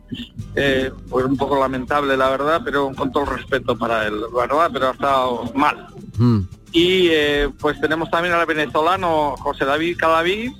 [0.54, 4.70] eh, pues un poco lamentable la verdad, pero con todo el respeto para él, ¿verdad?
[4.72, 6.40] Pero ha estado mal Mm.
[6.72, 10.52] y eh, pues tenemos también al venezolano José David Cadavid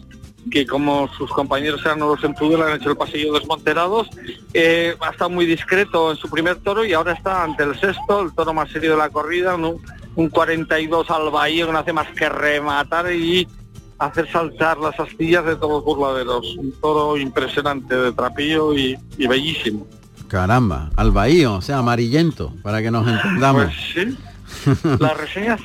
[0.51, 4.11] que como sus compañeros eran nuevos en han hecho el pasillo desmonterados.
[4.53, 8.21] Eh, ha estado muy discreto en su primer toro y ahora está ante el sexto,
[8.21, 9.81] el toro más serio de la corrida, un,
[10.17, 13.47] un 42 al bahía que no hace más que rematar y
[13.99, 16.57] hacer saltar las astillas de todos los burladeros.
[16.57, 19.87] Un toro impresionante de trapillo y, y bellísimo.
[20.29, 23.67] Caramba, al bahío, o sea, amarillento, para que nos entendamos.
[23.67, 24.19] Pues sí.
[25.01, 25.65] La reseña es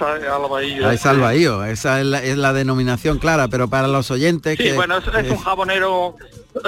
[0.50, 0.90] bahía.
[0.90, 4.58] Ah, es al bahío, esa es la, es la denominación clara, pero para los oyentes
[4.58, 4.74] Sí, que...
[4.74, 6.16] bueno, es, es un jabonero,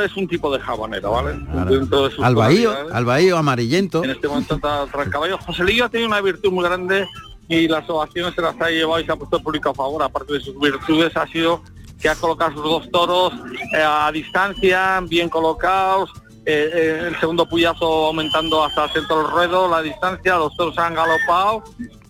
[0.04, 1.34] es un tipo de jabonero, ¿vale?
[1.70, 2.96] Dentro de sus al bahío, cualidades.
[2.96, 4.04] al bahío amarillento.
[4.04, 5.38] En este momento está tras caballo.
[5.40, 7.08] José Lillo ha tenido una virtud muy grande
[7.52, 10.02] y las ovaciones se las ha llevado y se ha puesto el público a favor.
[10.02, 11.62] Aparte de sus virtudes ha sido
[12.00, 13.34] que ha colocado sus dos toros
[13.76, 16.10] eh, a distancia, bien colocados.
[16.46, 20.76] eh, eh, el segundo puyazo aumentando hasta el centro del ruedo, la distancia, los toros
[20.80, 21.64] han galopado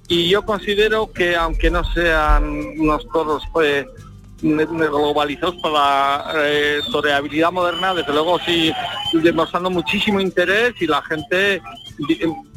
[0.07, 2.43] y yo considero que aunque no sean
[2.79, 3.85] unos toros pues,
[4.41, 8.71] globalizados por la eh, toreabilidad moderna, desde luego sí
[9.13, 11.61] demostrando muchísimo interés y la gente,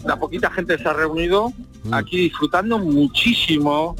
[0.04, 1.52] la poquita gente se ha reunido
[1.90, 3.96] aquí disfrutando muchísimo.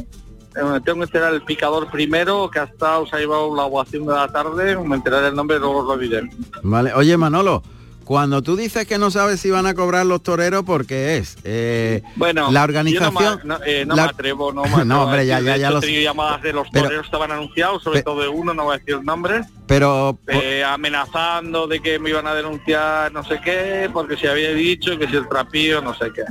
[0.56, 4.06] Eh, tengo que enterar el picador primero, que ha estado, se ha llevado la ovación
[4.06, 6.30] de la tarde, me enteraré el nombre, luego os lo diré.
[6.62, 7.62] Vale, oye Manolo,
[8.04, 11.36] cuando tú dices que no sabes si van a cobrar los toreros, ¿por qué es?
[11.44, 13.40] Eh, Bueno, la yo organización...
[13.44, 14.84] no, eh, no la- me atrevo, no me atrevo.
[14.84, 16.04] No, hombre, ya- ya- ya hecho, lo he tenido sé.
[16.04, 18.94] llamadas de los Pero- toreros estaban anunciados, sobre todo de uno, no voy a decir
[18.94, 20.18] el nombre, Pero...
[20.28, 24.98] eh, amenazando de que me iban a denunciar no sé qué, porque se había dicho
[24.98, 26.22] que si el trapillo, no sé qué.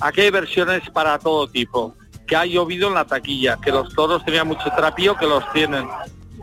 [0.00, 1.94] Aquí hay versiones para todo tipo,
[2.26, 5.86] que ha llovido en la taquilla, que los toros tenían mucho trapillo, que los tienen.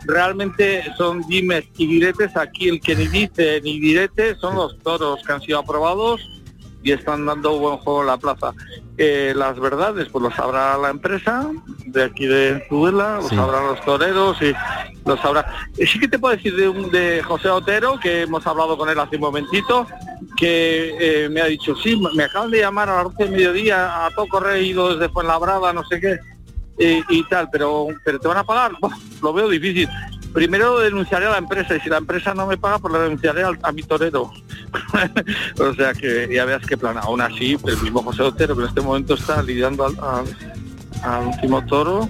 [0.06, 5.20] Realmente son dimes y diretes, aquí el que ni dice ni direte son los toros
[5.26, 6.20] que han sido aprobados
[6.84, 8.52] y están dando buen juego en la plaza.
[8.98, 11.48] Eh, las verdades, pues lo sabrá la empresa
[11.86, 13.36] de aquí de Tudela, lo Sí.
[13.36, 14.52] sabrán los toreros y
[15.06, 15.46] lo sabrá.
[15.78, 18.88] Eh, Sí que te puedo decir de, un- de José Otero, que hemos hablado con
[18.88, 19.86] él hace un momentito,
[20.36, 24.04] que eh, me ha dicho, sí, me acaban de llamar a las 11 del mediodía,
[24.06, 26.18] a todo correído desde Fuenlabrada, no sé qué,
[26.78, 28.72] y tal, pero, pero ¿te van a pagar?
[29.20, 29.88] Lo veo difícil.
[30.32, 33.42] Primero denunciaré a la empresa y si la empresa no me paga, pues la denunciaré
[33.44, 34.32] a, mi torero.
[35.60, 36.96] o sea que ya veas qué plan.
[36.96, 40.24] Aún así, el mismo José Otero que en este momento está lidiando al-
[41.02, 42.08] al último toro,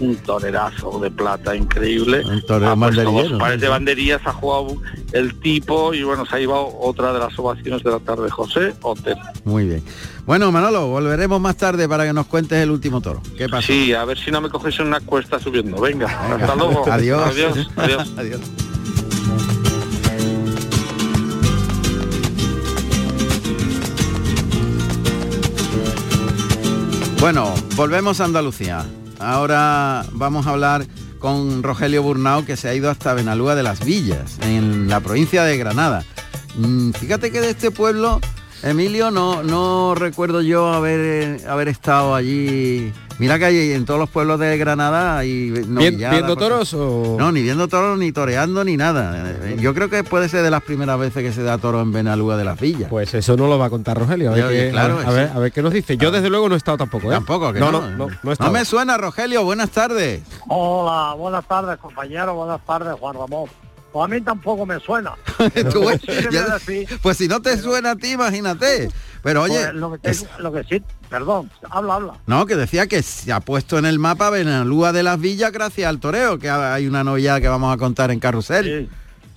[0.00, 2.22] un torerazo de plata increíble.
[2.24, 3.62] Un torero banderillero, pares ¿no?
[3.62, 4.76] de banderillas, ha jugado
[5.12, 8.74] el tipo y bueno, se ha llevado otra de las ovaciones de la tarde, José
[8.82, 9.20] Otero.
[9.44, 9.82] Muy bien.
[10.26, 13.22] Bueno, Manolo, volveremos más tarde para que nos cuentes el último toro.
[13.36, 13.66] ¿Qué pasa?
[13.66, 15.80] Sí, a ver si no me coges en una cuesta subiendo.
[15.80, 16.84] Venga, hasta luego.
[16.90, 17.22] Adiós.
[17.28, 17.68] Adiós.
[17.76, 18.12] adiós.
[18.16, 18.40] Adiós.
[27.24, 28.84] Bueno, volvemos a Andalucía.
[29.18, 30.86] Ahora vamos a hablar
[31.18, 35.42] con Rogelio Burnao, que se ha ido hasta Benalúa de las Villas, en la provincia
[35.42, 36.04] de Granada.
[36.56, 38.20] Mm, Fíjate que de este pueblo,
[38.62, 42.92] Emilio, no, no recuerdo yo haber, haber estado allí.
[43.18, 47.16] Mira que hay en todos los pueblos de Granada hay ¿Viendo toros o...?
[47.18, 49.30] No, ni viendo toros, ni toreando, ni nada.
[49.44, 51.92] Eh, Yo creo que puede ser de las primeras veces que se da toro en
[51.92, 52.88] Benalúa de las Villas.
[52.90, 54.32] Pues eso no lo va a contar Rogelio.
[54.32, 55.10] A ver, Yo- qué, claro, a, ver, sí.
[55.10, 55.96] a ver, a ver qué nos dice.
[55.96, 57.14] Yo desde luego no he estado tampoco, ¿eh?
[57.14, 57.82] Tampoco, que no, no.
[57.82, 58.50] no, no, no he No estado.
[58.50, 59.44] me suena, Rogelio.
[59.44, 60.22] Buenas tardes.
[60.48, 63.48] Hola, buenas tardes, compañero, buenas tardes, Juan Ramón.
[63.92, 65.12] Pues a mí tampoco me suena.
[65.72, 65.84] Tú
[66.32, 66.58] ya-
[67.00, 68.88] pues si no te suena a ti, imagínate.
[69.22, 70.82] Pero oye, pues, lo, que es- tengo- lo que sí,
[71.14, 72.14] perdón, habla, habla.
[72.26, 75.88] no, que decía que se ha puesto en el mapa Benalúa de las Villas gracias
[75.88, 78.90] al toreo, que hay una novilla que vamos a contar en Carrusel.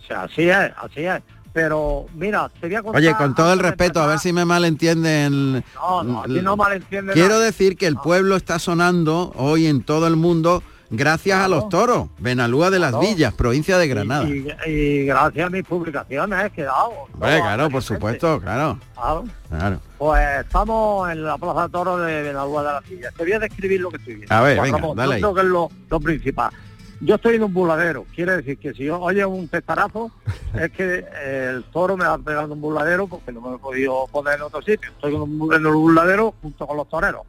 [0.04, 1.22] O sea, así es, así es.
[1.54, 3.00] Pero mira, te voy a contar...
[3.00, 5.63] Oye, con todo el respeto, a ver si me malentienden.
[5.76, 7.42] No, no, aquí no malentiende Quiero nada.
[7.42, 12.08] decir que el pueblo está sonando hoy en todo el mundo gracias a los toros.
[12.19, 13.08] Benalúa de las Claro.
[13.08, 14.26] Villas, provincia de Granada.
[14.28, 16.89] Y, y gracias a mis publicaciones he quedado.
[17.13, 18.80] Hombre, claro, por supuesto, claro.
[18.95, 19.23] Claro.
[19.50, 19.80] Claro.
[19.97, 23.12] Pues estamos en la Plaza de Toros de Benalúa de la Silla.
[23.15, 24.34] Te voy a describir lo que estoy viendo.
[24.36, 25.34] A ver, venga, Ramón, dale yo ahí.
[25.36, 26.52] que es lo, lo principal.
[27.00, 30.10] Yo estoy en un buladero, quiere decir que si yo oye un testarazo,
[30.60, 34.08] es que eh, el toro me va pegando un buladero porque no me he podido
[34.12, 34.89] poner en otro sitio.
[34.89, 37.21] Estoy en, un, en el buladero junto con los toreros.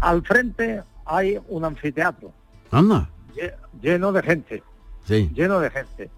[0.00, 2.32] Al frente hay un anfiteatro
[2.70, 3.08] Anda.
[3.34, 4.62] lle- lleno de gente,
[5.06, 5.30] Sí.
[5.34, 6.10] lleno de gente.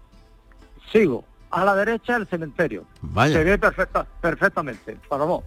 [0.91, 1.23] Sigo.
[1.49, 2.85] A la derecha el cementerio.
[3.01, 3.33] Vaya.
[3.37, 5.43] Se ve perfecta, perfectamente, para vos.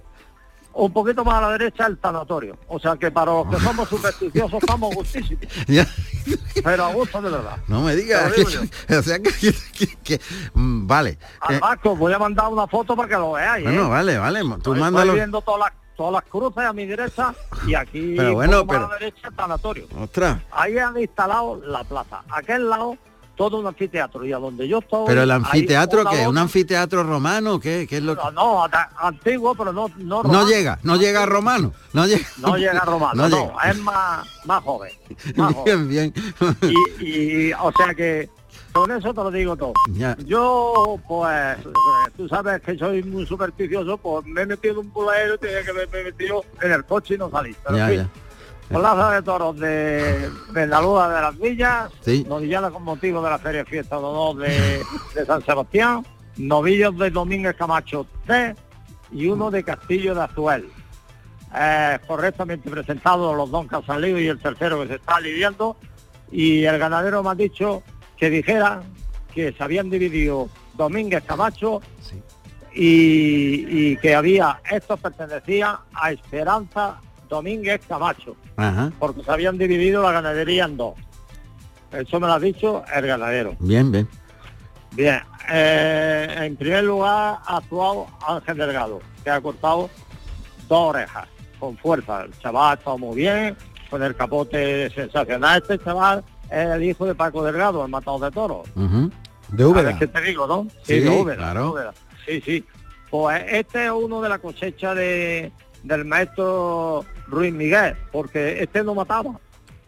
[0.75, 2.59] Un poquito más a la derecha el tanatorio.
[2.69, 5.45] O sea que para los que somos supersticiosos estamos gustísimos.
[5.67, 5.87] Ya,
[6.63, 7.57] Pero a gusto de verdad.
[7.69, 8.33] no me digas.
[8.33, 8.43] Que-
[8.97, 9.31] o sea que,
[9.73, 10.21] que- que-
[10.55, 11.19] mm, vale.
[11.41, 13.65] Al Eh, Vasco voy a mandar una foto para que lo veáis.
[13.65, 13.89] bueno, ¿eh?
[13.89, 14.41] vale, vale.
[14.41, 15.15] Tú Estoy mándalo.
[15.15, 17.35] viendo todas las, todas las cruces a mi derecha
[17.67, 19.87] y aquí Pero bueno, pero- a la derecha tanatorio.
[20.01, 20.39] Ostras.
[20.51, 22.23] Ahí han instalado la plaza.
[22.31, 22.97] Aquel lado
[23.37, 26.29] todo un anfiteatro y a donde yo estoy Pero el anfiteatro, ¿qué?
[26.29, 27.59] ¿Un anfiteatro romano?
[27.59, 28.23] ¿Qué, qué es lo que...?
[28.27, 30.47] no, no, antiguo pero no no, No romano.
[30.49, 31.73] llega, no llega a romano.
[31.93, 33.71] No llega, no llega a romano No no, llega.
[33.71, 34.93] es más más joven
[35.35, 35.89] más joven.
[35.89, 36.75] Bien, bien.
[37.01, 37.05] y,
[37.49, 38.29] y, o sea que
[38.75, 40.17] con eso te lo digo todo Ya.
[40.27, 41.59] yo pues
[42.17, 45.71] tú sabes que soy muy supersticioso pues me he metido un buladero y tenía que
[45.71, 48.09] haberme metido en el coche y no salí pero Ya.
[48.69, 52.25] Plaza de Toros de, Luna de las Villas, Sí.
[52.27, 54.83] novillada con motivo de la Feria Fiesta de Honor de,
[55.15, 56.05] de San Sebastián,
[56.39, 58.57] novillos de Domínguez Camacho 3
[59.13, 60.69] y uno de Castillo de Azuel.
[61.57, 65.77] Eh, correctamente presentados los dos que han salido y el tercero que se está lidiando.
[66.33, 67.83] Y el ganadero me ha dicho
[68.17, 68.83] que dijera
[69.35, 71.81] que se habían dividido Domínguez Camacho
[72.75, 78.93] y, y que había, esto pertenecía a Esperanza Domínguez Camacho Ajá.
[78.99, 80.95] porque se habían dividido la ganadería en dos.
[81.93, 83.57] Eso me lo ha dicho el ganadero.
[83.61, 84.09] Bien, bien.
[84.93, 89.91] Bien, eh, en primer lugar ha actuado Ángel Delgado, que ha cortado
[90.69, 91.27] dos orejas,
[91.59, 92.23] con fuerza.
[92.23, 93.57] El chaval ha estado muy bien,
[93.91, 95.63] con el capote sensacional.
[95.63, 96.25] Este chaval
[96.57, 98.69] el hijo de Paco Delgado, el matador de toros.
[98.75, 99.11] Ujú.
[99.49, 100.67] De ¿Sabes qué te digo, no?
[100.83, 101.73] Sí, de Úbeda, claro.
[101.73, 101.95] Úbeda.
[102.27, 102.65] Sí, sí.
[103.11, 108.95] Pues este es uno de la cosecha de, del maestro Ruiz Miguel, porque este no
[108.95, 109.39] mataba.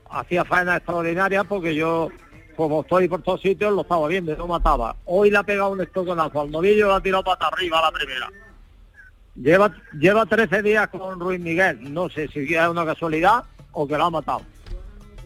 [0.09, 2.09] Hacía faena extraordinaria porque yo,
[2.57, 4.95] como estoy por todos sitios, lo estaba viendo no mataba.
[5.07, 7.91] Hoy le ha pegado un estoconazo al novillo y lo ha tirado para arriba a
[7.91, 8.31] la primera.
[9.35, 11.93] Lleva, lleva 13 días con Ruiz Miguel.
[11.93, 14.43] No sé si es una casualidad o que lo ha matado.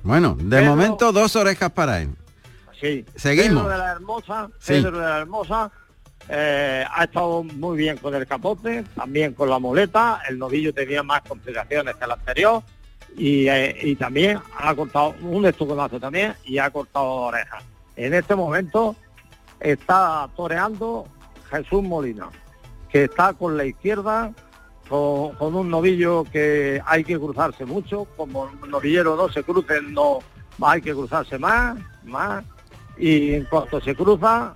[0.03, 2.11] Bueno, de Pero- momento dos orejas para él.
[2.81, 3.05] Sí.
[3.15, 3.63] Seguimos.
[3.65, 4.73] Pedro de la Hermosa, Sí.
[4.75, 5.71] Pedro de la Hermosa
[6.29, 10.21] eh, ha estado muy bien con el capote, también con la muleta.
[10.29, 12.63] El novillo tenía más complicaciones que el anterior
[13.17, 17.63] y, eh, y también ha cortado un estoconazo también y ha cortado orejas.
[17.97, 18.95] En este momento
[19.59, 21.07] está toreando
[21.51, 22.29] Jesús Molina,
[22.89, 24.33] que está con la izquierda
[24.91, 30.19] con, con un novillo que hay que cruzarse mucho, como novillero no se crucen, no
[30.61, 32.45] hay que cruzarse más, más,
[32.99, 34.55] y en cuanto se cruza,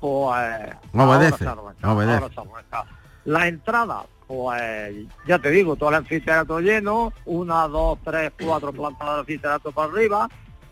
[0.00, 2.24] pues Obedece, se arranca, obedece.
[2.36, 2.84] arranca.
[3.24, 4.92] La entrada, pues
[5.26, 9.92] ya te digo, todo el anfiteatro lleno, una, dos, tres, cuatro plantas del anfiteatro para
[9.92, 10.28] arriba,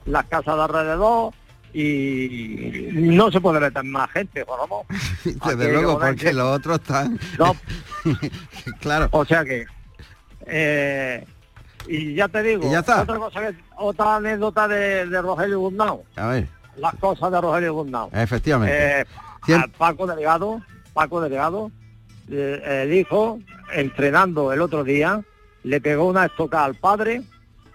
[0.07, 1.33] las casas de alrededor,
[1.75, 4.87] y no se puede meter más gente, por favor.
[5.25, 7.19] Desde luego, porque los otros están...
[7.39, 7.57] No.
[8.81, 9.09] claro.
[9.11, 9.67] O sea que,
[10.47, 11.27] eh,
[11.89, 13.03] y ya te digo, ya está.
[13.03, 17.75] otra cosa que, otra anécdota de, de Rogelio Gurnao, A ver, las cosas de Rogelio
[17.75, 18.11] Gurnao.
[18.13, 19.01] efectivamente.
[19.01, 19.07] Eh,
[19.77, 21.71] Paco Delegado, Paco Delegado,
[22.31, 23.41] eh, el hijo,
[23.73, 25.23] entrenando el otro día,
[25.63, 27.23] le pegó una estocada al padre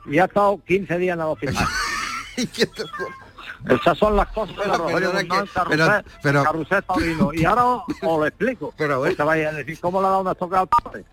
[0.05, 1.67] y ha estado 15 días en el hospital.
[3.67, 7.33] Esas son las cosas de Pero, Rogelio que- Carrusel, pero- pero- Carrusel Taurino.
[7.33, 8.73] Y ahora os, lo explico.
[8.77, 9.07] Pero, a
[9.51, 11.05] decir, ¿cómo le ha dado una estocada al padre?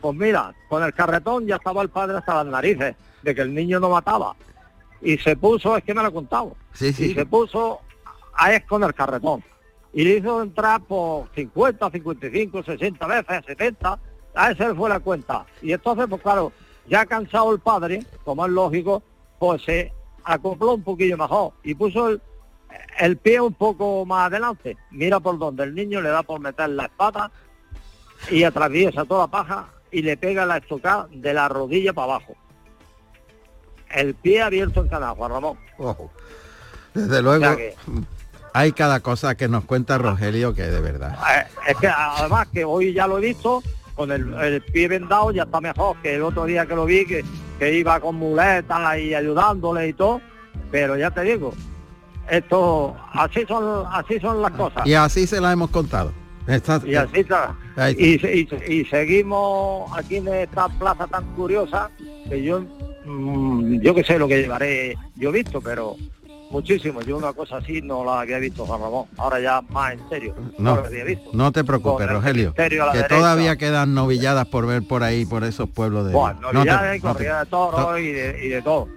[0.00, 3.54] Pues mira, con el carretón ya estaba el padre hasta las narices, de que el
[3.54, 4.34] niño no mataba.
[5.00, 7.80] Y se puso, es que me lo he contado, Sí, y se puso
[8.34, 9.44] a es con el carretón.
[9.92, 13.98] Y le hizo entrar por 50, 55, 60 veces, 70.
[14.34, 15.44] A ese fue la cuenta.
[15.60, 16.50] Y entonces, pues claro,
[16.88, 19.02] ya cansado el padre, como es lógico,
[19.38, 19.92] pues se
[20.24, 22.22] acopló un poquillo mejor y puso el,
[22.98, 24.76] el pie un poco más adelante.
[24.90, 27.30] Mira por donde el niño le da por meter la espada
[28.30, 32.34] y atraviesa toda la paja y le pega la estocada de la rodilla para abajo.
[33.90, 35.58] El pie abierto en canal, Juan Ramón.
[36.94, 37.74] Desde luego, O sea que-
[38.54, 41.16] hay cada cosa que nos cuenta Rogelio que de verdad.
[41.36, 43.62] Eh, es que además que hoy ya lo he visto,
[44.02, 47.04] con el, el pie vendado ya está mejor que el otro día que lo vi,
[47.06, 47.24] que,
[47.58, 50.20] que iba con muletas y ayudándole y todo,
[50.72, 51.52] pero ya te digo,
[52.28, 54.86] esto, así son, así son las cosas.
[54.86, 56.12] Y así se la hemos contado.
[56.48, 57.54] Está- Y así está.
[57.96, 61.88] Y, se- y se- y seguimos aquí en esta plaza tan curiosa
[62.28, 62.64] que yo,
[63.04, 65.94] mm, yo que sé lo que llevaré, yo he visto, pero
[66.52, 67.00] muchísimo.
[67.02, 69.06] Yo una cosa así no la había visto, Juan Ramón.
[69.16, 70.34] Ahora ya más en serio.
[70.58, 71.30] No, lo había visto.
[71.32, 73.08] no te preocupes, Con el Rogelio, que derecha.
[73.08, 76.12] todavía quedan novilladas por ver por ahí, por esos pueblos de...
[76.12, 78.88] Bueno, No te- novedades, no te- corrida de toros y de, y de todo.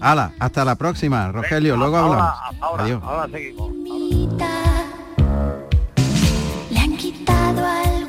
[0.00, 2.16] Hala, hasta la próxima, Rogelio, luego hablamos.
[2.18, 3.02] Ahora, hasta ahora, Adiós.
[3.04, 3.70] ahora seguimos.
[6.70, 8.05] Le han quitado algunas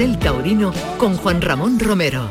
[0.00, 2.30] Carrusel Taurino con Juan Ramón Romero.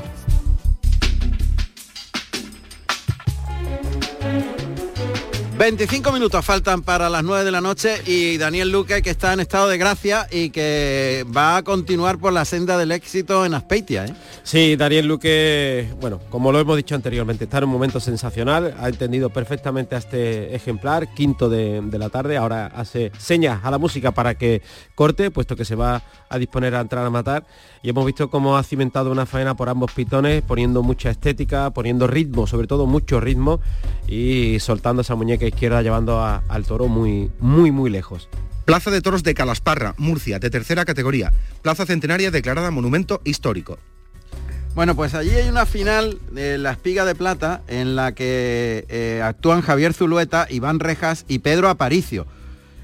[5.59, 9.41] 25 minutos faltan para las 9 de la noche y Daniel Luque que está en
[9.41, 14.05] estado de gracia y que va a continuar por la senda del éxito en Aspeitia.
[14.05, 14.13] ¿eh?
[14.49, 18.89] Sí, Daniel Luque, bueno, como lo hemos dicho anteriormente, está en un momento sensacional, ha
[18.89, 24.11] entendido perfectamente a este ejemplar, quinto de, la tarde, ahora hace señas a la música
[24.11, 24.63] para que
[24.95, 27.45] corte, puesto que se va a disponer a entrar a matar,
[27.83, 32.07] y hemos visto cómo ha cimentado una faena por ambos pitones, poniendo mucha estética, poniendo
[32.07, 33.59] ritmo, sobre todo mucho ritmo,
[34.07, 38.29] y soltando esa muñeca izquierda, llevando al toro muy, muy, muy lejos.
[38.65, 41.33] Plaza de Toros de Calasparra, Murcia, de tercera categoría.
[41.61, 43.77] Plaza Centenaria declarada Monumento Histórico.
[44.75, 49.21] Bueno, pues allí hay una final de la Espiga de Plata en la que eh,
[49.23, 52.27] actúan Javier Zulueta, Iván Rejas y Pedro Aparicio,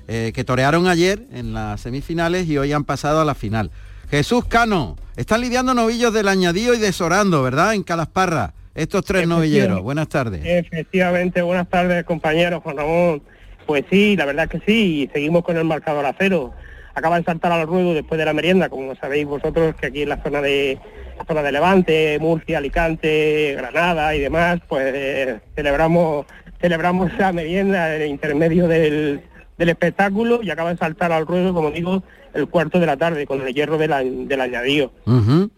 [0.07, 3.71] eh, que torearon ayer en las semifinales y hoy han pasado a la final.
[4.09, 7.73] Jesús Cano, están lidiando novillos del Añadío y de Sorando, ¿verdad?
[7.73, 9.81] En Calasparra, estos tres novilleros.
[9.81, 10.41] Buenas tardes.
[10.43, 13.23] Efectivamente, buenas tardes compañeros, Juan Ramón.
[13.65, 16.53] Pues sí, la verdad que sí, y seguimos con el marcador a cero.
[16.95, 20.09] Acaba de saltar al ruedo después de la merienda, como sabéis vosotros, que aquí en
[20.09, 20.79] la zona de
[21.17, 26.25] la zona de Levante, Murcia, Alicante, Granada y demás, pues eh, celebramos
[26.59, 29.21] celebramos la merienda en el intermedio del,
[29.57, 33.25] del espectáculo y acaba de saltar al ruedo, como digo, el cuarto de la tarde
[33.25, 34.91] con el hierro del, del añadido.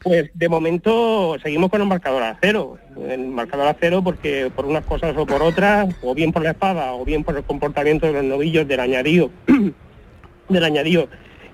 [0.03, 2.77] Pues de momento seguimos con el marcador a cero.
[3.09, 6.51] El marcador a cero porque por unas cosas o por otras, o bien por la
[6.51, 9.31] espada, o bien por el comportamiento de los novillos del añadido,
[10.49, 11.07] del añadido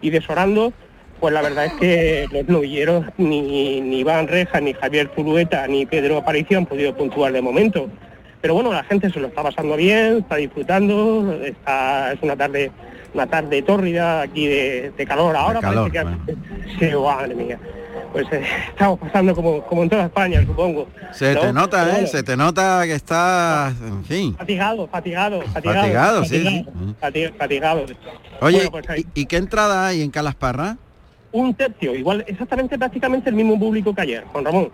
[0.04, 0.74] y de Sorando,
[1.20, 5.86] pues la verdad es que los novilleros ni, ni Iván Reja, ni Javier Zulueta, ni
[5.86, 7.90] Pedro Aparicio han podido puntuar de momento.
[8.42, 12.72] Pero bueno, la gente se lo está pasando bien, está disfrutando, está, es una tarde
[13.14, 15.36] una tarde tórrida aquí de, de calor.
[15.36, 16.22] Ahora calor, parece
[16.80, 17.60] que madre mía.
[18.14, 20.88] Pues eh, estamos pasando como, como en toda España, supongo.
[21.12, 21.42] Se ¿no?
[21.42, 22.06] te nota, ¿eh?
[22.08, 24.36] Se te nota que estás, en fin.
[24.38, 25.82] Fatigado, fatigado, fatigado.
[25.82, 26.66] Fatigado, sí, sí.
[27.02, 27.86] fati- fatigado.
[28.40, 30.78] Oye, Bueno, pues ¿y, y qué entrada hay en Calasparra?
[31.32, 34.70] un tercio, igual exactamente prácticamente el mismo público que ayer, Juan Ramón.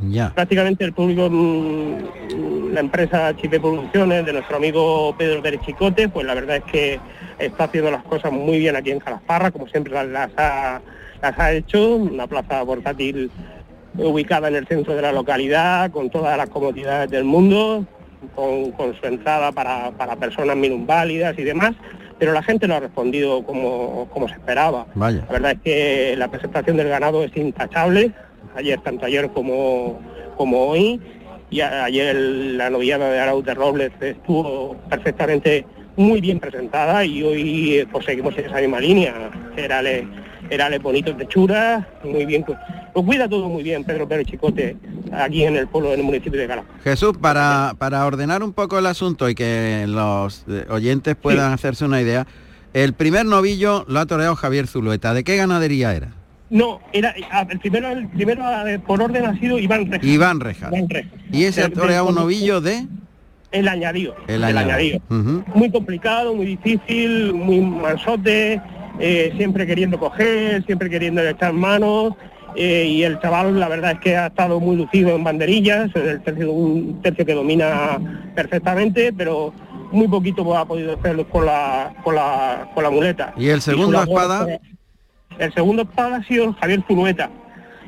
[0.00, 0.32] Ya.
[0.34, 6.26] prácticamente el público, mm, la empresa Chipe Producciones de nuestro amigo Pedro Pérez Chicote, pues
[6.26, 7.00] la verdad es que
[7.38, 10.80] está haciendo las cosas muy bien aquí en Calasparra, como siempre las, las ha,
[11.22, 13.30] las ha hecho, una plaza portátil
[13.96, 17.86] ubicada en el centro de la localidad, con todas las comodidades del mundo,
[18.34, 21.72] con, con su entrada para, para personas minusválidas y demás,
[22.18, 24.86] pero la gente lo ha respondido como, como se esperaba.
[24.94, 25.24] Vaya.
[25.26, 28.12] La verdad es que la presentación del ganado es intachable,
[28.56, 30.00] ayer, tanto ayer como,
[30.36, 31.00] como hoy,
[31.50, 35.66] y a- ayer la novillada de Arauz de Robles estuvo perfectamente
[35.96, 39.30] muy bien presentada y hoy eh, pues seguimos en esa misma línea.
[39.56, 40.08] Erale,
[40.50, 42.56] erale bonitos de chura, muy bien, cu-
[42.94, 44.76] lo cuida todo muy bien Pedro Pérez Chicote
[45.12, 46.64] aquí en el pueblo, en el municipio de Gala.
[46.82, 51.84] Jesús, para, para ordenar un poco el asunto y que los eh, oyentes puedan hacerse
[51.84, 52.26] una idea,
[52.72, 55.14] el primer novillo lo ha toreado Javier Zulueta.
[55.14, 56.08] ¿De qué ganadería era?
[56.50, 57.14] No, era
[57.50, 58.44] el primero, el primero
[58.86, 60.06] por orden ha sido Iván Rejas.
[60.06, 60.70] Iván Rejas.
[60.72, 61.12] Iván Rejas.
[61.32, 62.86] Y ese Del- toreado un novillo de...
[63.50, 64.14] El añadido.
[64.26, 65.00] El añadido.
[65.08, 68.60] Muy complicado, muy difícil, muy mansote,
[68.98, 72.14] eh, siempre queriendo coger, siempre queriendo echar manos.
[72.56, 76.20] eh, y el chaval la verdad es que ha estado muy lucido en banderillas, el
[76.22, 77.98] tercio, un tercio que domina
[78.34, 79.52] perfectamente, pero
[79.92, 83.34] muy poquito ha podido hacerlo con la, con la, con la muleta.
[83.36, 84.46] ¿Y el segundo espada?
[85.38, 87.30] El segundo espada ha sido Javier Zulueta,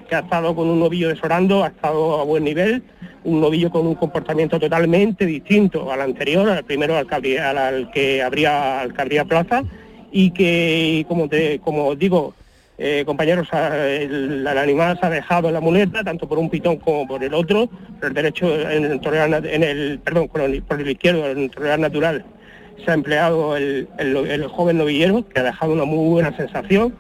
[0.08, 2.82] que ha estado con un novillo de Sorando, ha estado a buen nivel,
[3.24, 7.90] un novillo con un comportamiento totalmente distinto al anterior, al primero al que habría, al,
[7.92, 9.64] que habría, plaza,
[10.12, 12.34] y que, como te, como digo,
[12.78, 17.06] eh, compañeros, el, animal se ha dejado en la muleta, tanto por un pitón como
[17.06, 17.68] por el otro,
[17.98, 21.50] por el derecho en el torear nat- en el, perdón, por el izquierdo, en el
[21.50, 22.24] torear natural,
[22.84, 26.94] se ha empleado el- el joven novillero, que ha dejado una muy buena sensación,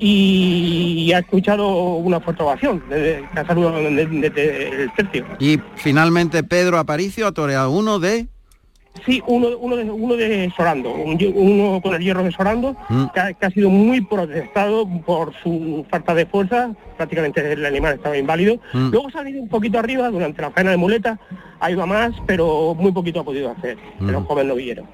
[0.00, 5.26] y ha escuchado una fuerte ovación desde, ha desde, desde el tercio.
[5.38, 8.26] Y finalmente Pedro Aparicio ha toreado uno de...
[9.06, 13.04] Sí, uno, uno, de, uno de Sorando, uno con el hierro de Sorando, Mm.
[13.14, 17.94] que, ha, que ha sido muy protestado por su falta de fuerza, prácticamente el animal
[17.94, 18.56] estaba inválido.
[18.72, 18.90] Mm.
[18.90, 21.20] Luego ha salido un poquito arriba durante la faena de muleta,
[21.60, 24.24] ahí va más, pero muy poquito ha podido hacer el Mm.
[24.24, 24.84] joven novillero.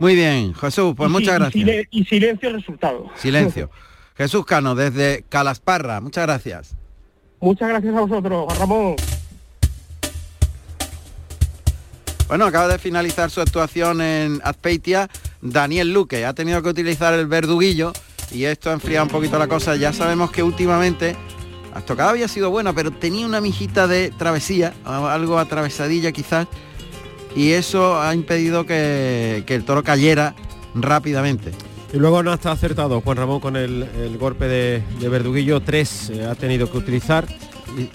[0.00, 1.86] Muy bien, Jesús, pues Y muchas gracias.
[1.90, 3.06] Y, silencio el resultado.
[3.14, 3.70] Silencio.
[4.16, 6.74] Jesús Cano, desde Calasparra, muchas gracias.
[7.40, 8.96] Muchas gracias a vosotros, Ramón.
[12.28, 15.08] Bueno, acaba de finalizar su actuación en Azpeitia
[15.42, 16.26] Daniel Luque.
[16.26, 17.92] Ha tenido que utilizar el verduguillo
[18.32, 19.76] y esto ha enfriado un poquito la cosa.
[19.76, 21.14] Ya sabemos que últimamente
[21.72, 26.48] la estocada había sido buena, pero tenía una mijita de travesía, algo atravesadilla quizás,
[27.36, 30.34] y eso ha impedido que, que el toro cayera
[30.74, 31.52] rápidamente.
[31.96, 36.10] Y luego no está acertado Juan Ramón con el, el golpe de, de Verduguillo, tres
[36.10, 37.24] eh, ha tenido que utilizar.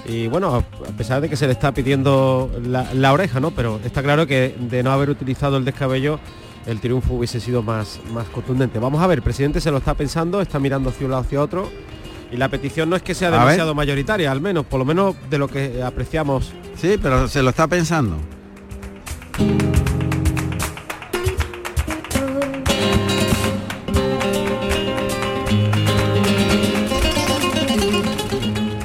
[0.08, 3.40] Y, y bueno, a a pesar de que se le está pidiendo la, la oreja,
[3.40, 3.52] ¿no?
[3.52, 6.20] Pero está claro que de no haber utilizado el descabello,
[6.66, 8.80] el triunfo hubiese sido más, más contundente.
[8.80, 11.40] Vamos a ver, el presidente se lo está pensando, está mirando hacia un lado hacia
[11.40, 11.70] otro.
[12.32, 15.38] Y la petición no es que sea demasiado mayoritaria, al menos, por lo menos de
[15.38, 16.54] lo que apreciamos.
[16.76, 18.18] Sí, pero se lo está pensando.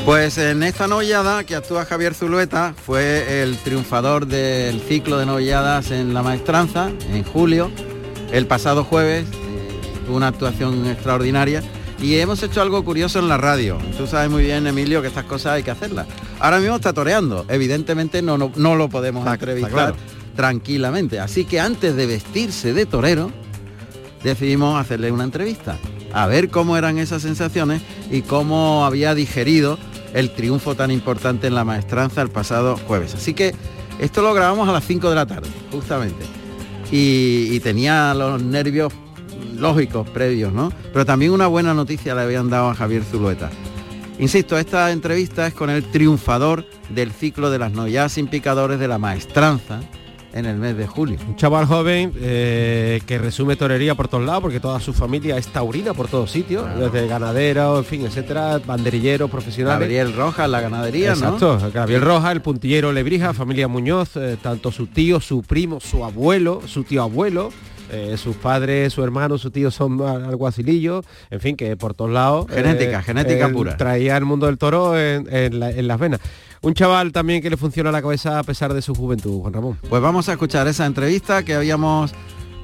[0.07, 5.90] Pues en esta novillada que actúa Javier Zulueta fue el triunfador del ciclo de novilladas
[5.90, 7.72] en La Maestranza en julio.
[8.30, 11.61] El pasado jueves eh, tuvo una actuación extraordinaria
[12.00, 13.78] y hemos hecho algo curioso en la radio.
[13.98, 16.07] Tú sabes muy bien, Emilio, que estas cosas hay que hacerlas.
[16.38, 17.44] Ahora mismo está toreando.
[17.48, 19.96] Evidentemente no, no, no lo podemos entrevistar claro.
[20.36, 21.18] tranquilamente.
[21.18, 23.32] Así que antes de vestirse de torero,
[24.22, 25.76] decidimos hacerle una entrevista.
[26.12, 29.78] A ver cómo eran esas sensaciones y cómo había digerido
[30.16, 33.14] el triunfo tan importante en la maestranza el pasado jueves.
[33.14, 33.54] Así que
[34.00, 36.24] esto lo grabamos a las 5 de la tarde, justamente.
[36.90, 38.92] Y, tenía los nervios
[39.56, 40.72] lógicos previos, ¿no?
[40.92, 43.50] Pero también una buena noticia le habían dado a Javier Zulueta.
[44.18, 48.88] Insisto, esta entrevista es con el triunfador del ciclo de las novilladas sin picadores de
[48.88, 49.80] la maestranza
[50.37, 51.18] en el mes de julio.
[51.26, 55.47] Un chaval joven eh, que resume torería por todos lados, porque toda su familia es
[55.49, 59.80] taurina por todos sitios, desde ganadero, en fin, etcétera, banderilleros, profesionales.
[59.80, 61.34] Gabriel Rojas, la ganadería, ¿no?
[61.34, 66.05] Exacto, Gabriel Rojas, el puntillero Lebrija, familia Muñoz, eh, tanto su tío, su primo, su
[66.05, 67.51] abuelo, su tío abuelo,
[67.91, 72.47] eh, sus padres, su hermano, su tío son alguacilillos, en fin, que por todos lados.
[72.51, 73.76] Genética, genética pura.
[73.76, 76.20] Traía el mundo del toro en, en la- en las venas.
[76.62, 79.78] Un chaval también que le funciona la cabeza a pesar de su juventud, Juan Ramón.
[79.88, 82.12] Pues vamos a escuchar esa entrevista que habíamos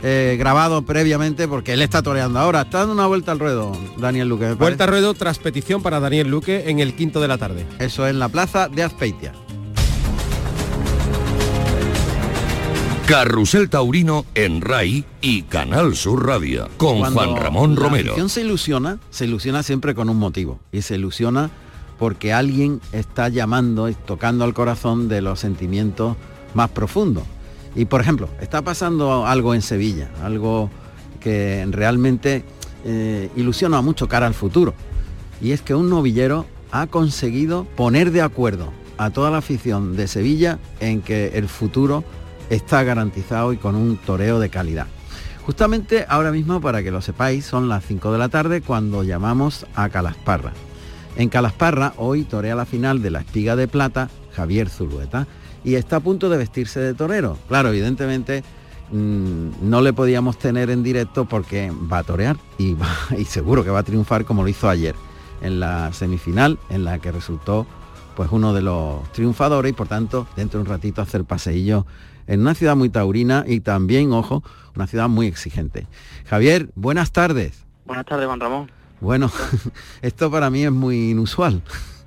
[0.02, 2.62] eh, grabado previamente porque él está toreando ahora.
[2.62, 4.46] Está dando una vuelta al ruedo, Daniel Luque.
[4.46, 7.66] me Vuelta a ruedo tras petición para Daniel Luque en el quinto de la tarde.
[7.78, 9.32] Eso es en la plaza de Azpeitia.
[13.06, 18.12] Carrusel Taurino en RAI y Canal Sur Radio con Cuando Juan Ramón la Romero.
[18.12, 20.60] afición se ilusiona, se ilusiona siempre con un motivo.
[20.70, 21.50] Y se ilusiona
[21.98, 26.16] porque alguien está llamando y tocando al corazón de los sentimientos
[26.54, 27.24] más profundos.
[27.74, 30.70] Y por ejemplo, está pasando algo en Sevilla, algo
[31.20, 32.44] que realmente
[32.84, 34.74] eh, ilusiona mucho cara al futuro.
[35.40, 40.08] Y es que un novillero ha conseguido poner de acuerdo a toda la afición de
[40.08, 42.04] Sevilla en que el futuro
[42.50, 44.86] está garantizado y con un toreo de calidad.
[45.44, 49.66] Justamente ahora mismo, para que lo sepáis, son las 5 de la tarde cuando llamamos
[49.74, 50.52] a Calasparra.
[51.16, 55.26] En Calasparra hoy torea la final de la espiga de plata Javier Zulueta
[55.64, 57.38] y está a punto de vestirse de torero.
[57.48, 58.42] Claro, evidentemente
[58.90, 62.76] mm, no le podíamos tener en directo porque va a torear y,
[63.18, 64.94] y seguro que va a triunfar como lo hizo ayer
[65.42, 67.66] en la semifinal en la que resultó
[68.16, 71.86] pues uno de los triunfadores y por tanto dentro de un ratito hacer paseillo
[72.26, 74.42] en una ciudad muy taurina y también, ojo,
[74.76, 75.86] una ciudad muy exigente.
[76.24, 77.64] Javier, buenas tardes.
[77.84, 78.81] Buenas tardes, Juan Ramón.
[79.02, 79.30] Bueno,
[80.02, 81.60] esto para mí es muy inusual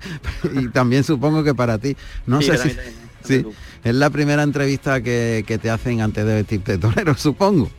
[0.54, 1.94] y también supongo que para ti.
[2.26, 3.46] No Sí, sé si mí también, sí,
[3.84, 7.70] es la primera entrevista que, que te hacen antes de vestirte de torero, supongo.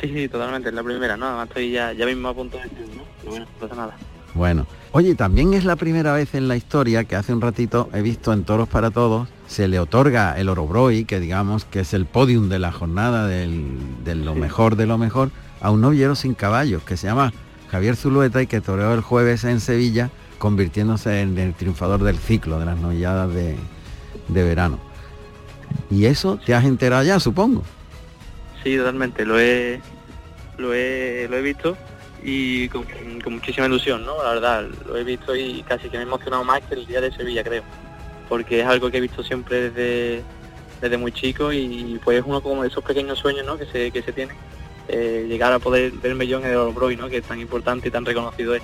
[0.00, 1.26] Sí, sí, totalmente, es la primera, ¿no?
[1.26, 3.02] Además estoy ya, ya mismo a punto de decir, ¿no?
[3.18, 3.96] Pero bueno, no pasa nada.
[4.34, 8.00] Bueno, oye, también es la primera vez en la historia que hace un ratito he
[8.02, 12.06] visto en Toros para Todos, se le otorga el Orobroi, que digamos que es el
[12.06, 16.34] podium de la jornada del, de lo mejor de lo mejor, a un novillero sin
[16.34, 17.32] caballos, que se llama
[17.70, 22.58] Javier Zulueta y que toreó el jueves en Sevilla, convirtiéndose en el triunfador del ciclo
[22.58, 23.56] de las novilladas de,
[24.28, 24.78] de verano.
[25.90, 27.62] Y eso te has enterado ya, supongo.
[28.62, 29.80] Sí, totalmente, lo he,
[30.58, 31.76] lo he, lo he visto
[32.22, 32.84] y con,
[33.30, 34.22] muchísima ilusión, ¿no?
[34.22, 37.00] La verdad, lo he visto y casi que me he emocionado más que el día
[37.00, 37.62] de Sevilla, creo.
[38.28, 40.22] Porque es algo que he visto siempre desde,
[40.80, 43.56] desde muy chico y pues es uno como de esos pequeños sueños, ¿no?
[43.56, 44.36] Que se, que se tienen.
[44.92, 47.08] Eh, llegar a poder verme yo en el Olbroy, ¿no?
[47.08, 48.62] Que es tan importante y tan reconocido es.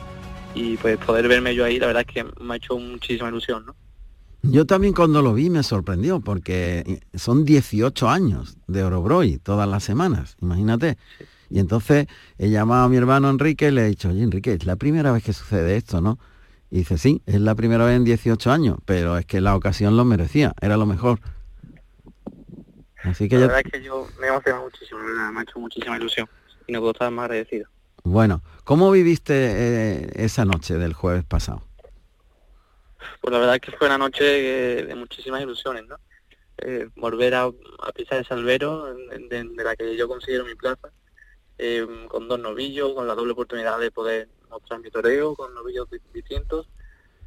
[0.55, 3.67] Y pues poder verme yo ahí, la verdad es que me ha hecho muchísima ilusión,
[3.67, 3.75] ¿no?
[4.43, 9.83] Yo también cuando lo vi me sorprendió porque son 18 años de Orobroi todas las
[9.83, 10.99] semanas, imagínate.
[11.51, 12.07] Y entonces
[12.39, 15.13] he llamado a mi hermano Enrique y le he dicho, oye Enrique, es la primera
[15.13, 16.19] vez que sucede esto, ¿no?
[16.71, 19.97] Y dice, sí, es la primera vez en 18 años, pero es que la ocasión
[19.97, 21.21] lo merecía, era lo mejor.
[23.07, 23.47] Así que la ya...
[23.49, 26.29] verdad es que yo me he emocionado muchísimo, me ha hecho muchísima ilusión
[26.67, 27.69] y no puedo estar más agradecido.
[28.05, 31.63] Bueno, ¿cómo viviste eh, esa noche del jueves pasado?
[33.21, 35.97] Pues la verdad es que fue una noche eh, de muchísimas ilusiones, ¿no?
[36.59, 40.55] Eh, volver a, a pisar ese albero de, de- de la que yo considero mi
[40.55, 40.89] plaza,
[41.59, 45.89] eh, con dos novillos, con la doble oportunidad de poder mostrar mi toreo, con novillos
[45.91, 46.69] di- distintos,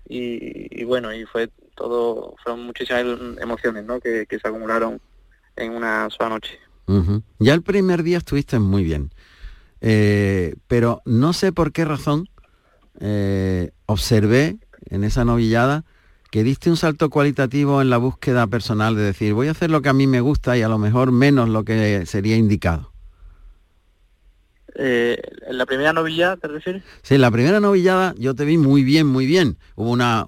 [0.07, 3.03] y, y bueno, y fue todo, fueron muchísimas
[3.39, 3.99] emociones, ¿no?
[3.99, 4.99] Que, que se acumularon
[5.60, 6.60] en una sola noche.
[7.38, 9.12] Ya el primer día estuviste muy bien,
[9.82, 12.28] Eh, pero no sé por qué razón
[12.99, 14.57] eh, observé
[14.89, 15.86] en esa novillada
[16.32, 19.82] que diste un salto cualitativo en la búsqueda personal de decir voy a hacer lo
[19.82, 22.91] que a mí me gusta y a lo mejor menos lo que sería indicado.
[24.76, 26.84] Eh, ¿En la primera novilla te refieres?
[27.03, 29.57] Sí, la primera novillada yo te vi muy bien, muy bien.
[29.76, 30.28] Hubo una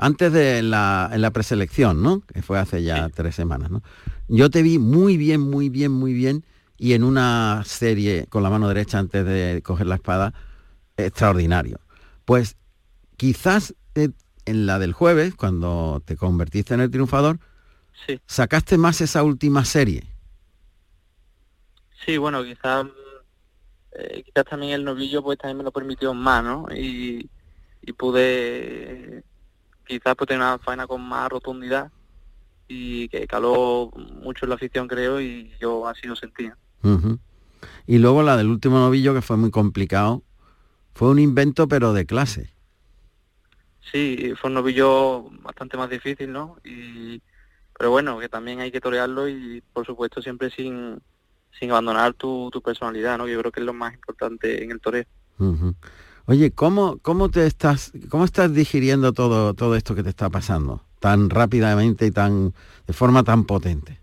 [0.00, 2.20] antes de la, en la preselección, ¿no?
[2.22, 3.82] Que fue hace ya tres semanas, ¿no?
[4.28, 6.44] Yo te vi muy bien, muy bien, muy bien
[6.78, 10.32] y en una serie con la mano derecha antes de coger la espada,
[10.96, 11.78] extraordinario.
[12.24, 12.56] Pues
[13.18, 14.08] quizás eh,
[14.46, 17.38] en la del jueves, cuando te convertiste en el triunfador,
[18.06, 18.18] Sí.
[18.26, 20.06] sacaste más esa última serie.
[22.06, 22.86] Sí, bueno, quizás
[23.92, 26.66] eh, quizás también el novillo pues también me lo permitió más, ¿no?
[26.74, 27.28] Y,
[27.82, 29.22] y pude
[29.90, 31.90] quizás pues tener una faena con más rotundidad
[32.68, 33.90] y que caló
[34.22, 36.56] mucho en la afición creo y yo así lo sentía.
[37.86, 40.22] Y luego la del último novillo, que fue muy complicado,
[40.94, 42.54] fue un invento pero de clase.
[43.90, 46.58] Sí, fue un novillo bastante más difícil, ¿no?
[46.64, 47.20] Y,
[47.76, 51.02] pero bueno, que también hay que torearlo y por supuesto siempre sin,
[51.58, 53.26] sin abandonar tu, tu personalidad, ¿no?
[53.26, 55.04] Yo creo que es lo más importante en el toreo.
[56.26, 60.84] Oye, ¿cómo, cómo te estás, cómo estás digiriendo todo, todo esto que te está pasando
[61.00, 62.54] tan rápidamente y tan
[62.86, 63.98] de forma tan potente?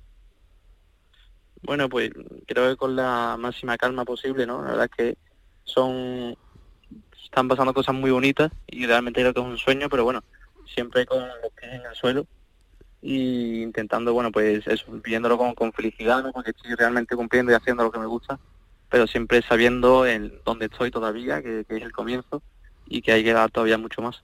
[1.62, 2.12] Bueno, pues
[2.46, 4.62] creo que con la máxima calma posible, ¿no?
[4.62, 5.18] La verdad es que
[5.64, 6.36] son
[7.24, 10.24] están pasando cosas muy bonitas y realmente creo que es un sueño, pero bueno,
[10.74, 12.26] siempre con los pies en el suelo
[13.02, 16.32] y intentando, bueno, pues eso, viviéndolo con, con felicidad, ¿no?
[16.32, 18.40] Porque estoy realmente cumpliendo y haciendo lo que me gusta,
[18.90, 22.42] pero siempre sabiendo en dónde estoy todavía, que, que es el comienzo
[22.88, 24.24] y que hay que dar todavía mucho más.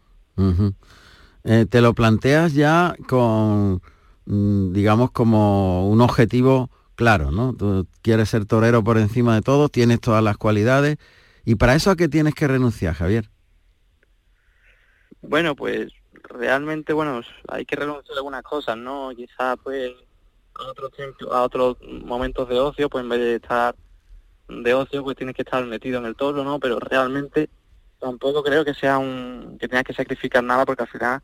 [1.43, 3.81] Eh, te lo planteas ya con,
[4.25, 7.53] mm, digamos, como un objetivo claro, ¿no?
[7.53, 10.97] Tú quieres ser torero por encima de todo, tienes todas las cualidades.
[11.45, 13.29] ¿Y para eso a qué tienes que renunciar, Javier?
[15.21, 15.91] Bueno, pues
[16.29, 19.11] realmente, bueno, hay que renunciar a algunas cosas, ¿no?
[19.15, 19.91] Quizás, pues,
[20.55, 20.91] a otros
[21.31, 23.75] a otros momentos de ocio, pues en vez de estar
[24.61, 26.59] de ocio, pues tienes que estar metido en el toro, ¿no?
[26.59, 27.49] Pero realmente
[27.99, 31.21] tampoco creo que sea un que tengas que sacrificar nada porque al final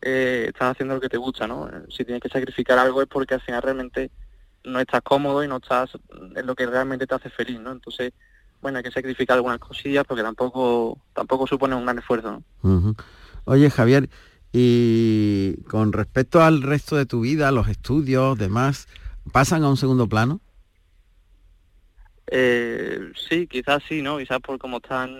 [0.00, 1.70] eh, estás haciendo lo que te gusta, ¿no?
[1.90, 4.10] Si tienes que sacrificar algo es porque al final realmente
[4.64, 5.90] no estás cómodo y no estás
[6.34, 7.72] en lo que realmente te hace feliz, ¿no?
[7.72, 8.12] Entonces,
[8.60, 12.94] bueno, hay que sacrificar algunas cosillas porque tampoco tampoco supone un gran esfuerzo, ¿no?
[13.44, 14.08] Oye, Javier,
[14.52, 18.86] y con respecto al resto de tu vida, los estudios, demás,
[19.32, 20.40] ¿pasan a un segundo plano?
[22.34, 24.16] Eh, sí, quizás sí, ¿no?
[24.16, 25.14] Quizás por cómo están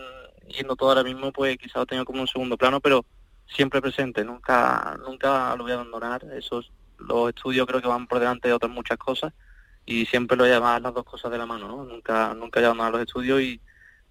[0.49, 3.05] yendo todo ahora mismo, pues quizás lo tengo como un segundo plano, pero
[3.47, 6.25] siempre presente, nunca nunca lo voy a abandonar.
[6.35, 9.33] Esos los estudios creo que van por delante de otras muchas cosas
[9.85, 11.85] y siempre lo voy a las dos cosas de la mano, ¿no?
[11.85, 13.61] Nunca nunca voy a abandonar los estudios y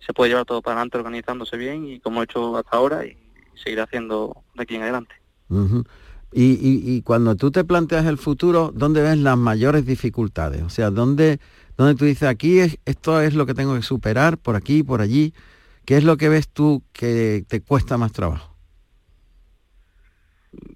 [0.06, 3.18] se puede llevar todo para adelante organizándose bien y como he hecho hasta ahora y
[3.56, 5.16] seguir haciendo de aquí en adelante.
[6.34, 10.62] Y, y- y cuando tú te planteas el futuro, ¿dónde ves las mayores dificultades?
[10.64, 11.40] O sea, ¿dónde,
[11.82, 15.02] dónde tú dices, aquí es, esto es lo que tengo que superar, por aquí, por
[15.02, 15.34] allí?
[15.86, 18.56] ¿Qué es lo que ves tú que te cuesta más trabajo?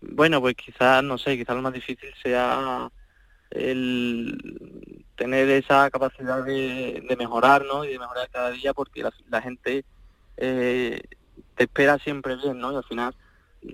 [0.01, 2.89] Bueno, pues quizás, no sé, quizás lo más difícil sea
[3.51, 7.85] el tener esa capacidad de, de mejorar, ¿no?
[7.85, 9.85] Y de mejorar cada día porque la, gente
[10.37, 11.01] eh,
[11.55, 12.73] te espera siempre bien, ¿no?
[12.73, 13.15] Y al final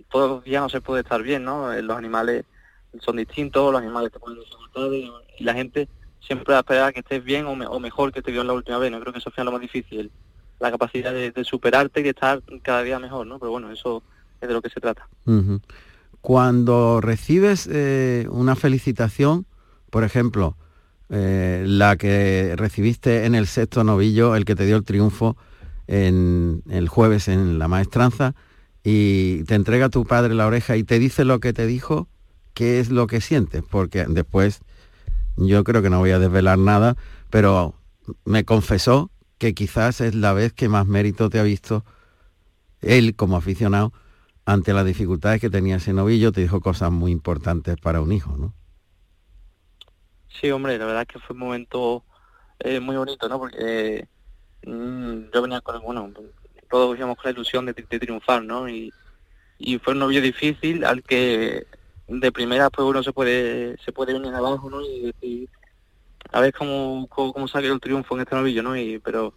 [0.09, 1.71] todos los días no se puede estar bien, ¿no?
[1.73, 2.45] Eh, Los animales
[2.99, 4.19] son distintos, los animales te
[4.95, 5.88] y, y la gente
[6.22, 8.53] siempre va a esperar que estés bien o, me- o mejor que te vio la
[8.53, 8.99] última vez, ¿no?
[8.99, 10.11] Creo que eso es lo más difícil,
[10.59, 13.39] la capacidad de, superarte y de estar cada día mejor, ¿no?
[13.39, 14.03] Pero bueno, eso
[14.39, 15.07] es de lo que se trata.
[16.22, 19.45] Cuando recibes eh, una felicitación,
[19.89, 20.55] por ejemplo,
[21.09, 25.36] eh, la que recibiste en el sexto novillo, el que te dio el triunfo
[25.88, 28.36] en el jueves en la maestranza,
[28.84, 32.07] y te entrega tu padre la oreja y te dice lo que te dijo,
[32.53, 33.63] ¿qué es lo que sientes?
[33.69, 34.61] Porque después
[35.38, 36.95] yo creo que no voy a desvelar nada,
[37.29, 37.75] pero
[38.25, 41.84] me confesó que quizás es la vez que más mérito te ha visto
[42.82, 43.93] él como aficionado
[44.45, 48.36] ante las dificultades que tenía ese novillo, te dijo cosas muy importantes para un hijo,
[48.38, 48.53] ¿no?
[50.39, 52.03] Sí, hombre, la verdad es que fue un momento
[52.59, 53.39] eh, muy bonito, ¿no?
[53.39, 54.07] Porque
[54.65, 56.11] mm, yo venía con, bueno,
[56.69, 58.67] todos íbamos con la ilusión de, triunfar, ¿no?
[58.67, 58.91] Y,
[59.59, 61.67] y fue un novillo difícil al que
[62.20, 64.82] de primera pues uno se puede se puede venir abajo, ¿no?
[64.82, 65.49] Y decir,
[66.32, 68.76] a ver cómo, cómo, cómo sale el triunfo en este novillo, ¿no?
[68.76, 69.34] Y, pero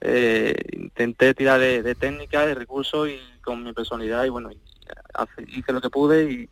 [0.00, 4.60] eh, intenté tirar de, técnica, de recursos y con mi personalidad y bueno, y
[5.14, 6.50] hace- hice lo que pude y,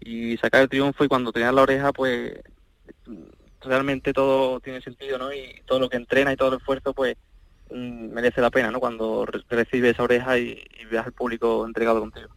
[0.00, 2.34] y sacar el triunfo y cuando tenía la oreja pues
[3.60, 5.32] realmente todo tiene sentido, ¿no?
[5.32, 7.16] Y todo lo que entrena y todo el esfuerzo pues
[7.70, 8.80] mm, merece la pena, ¿no?
[8.80, 12.28] Cuando re- recibes esa oreja y, y veas al público entregado contigo.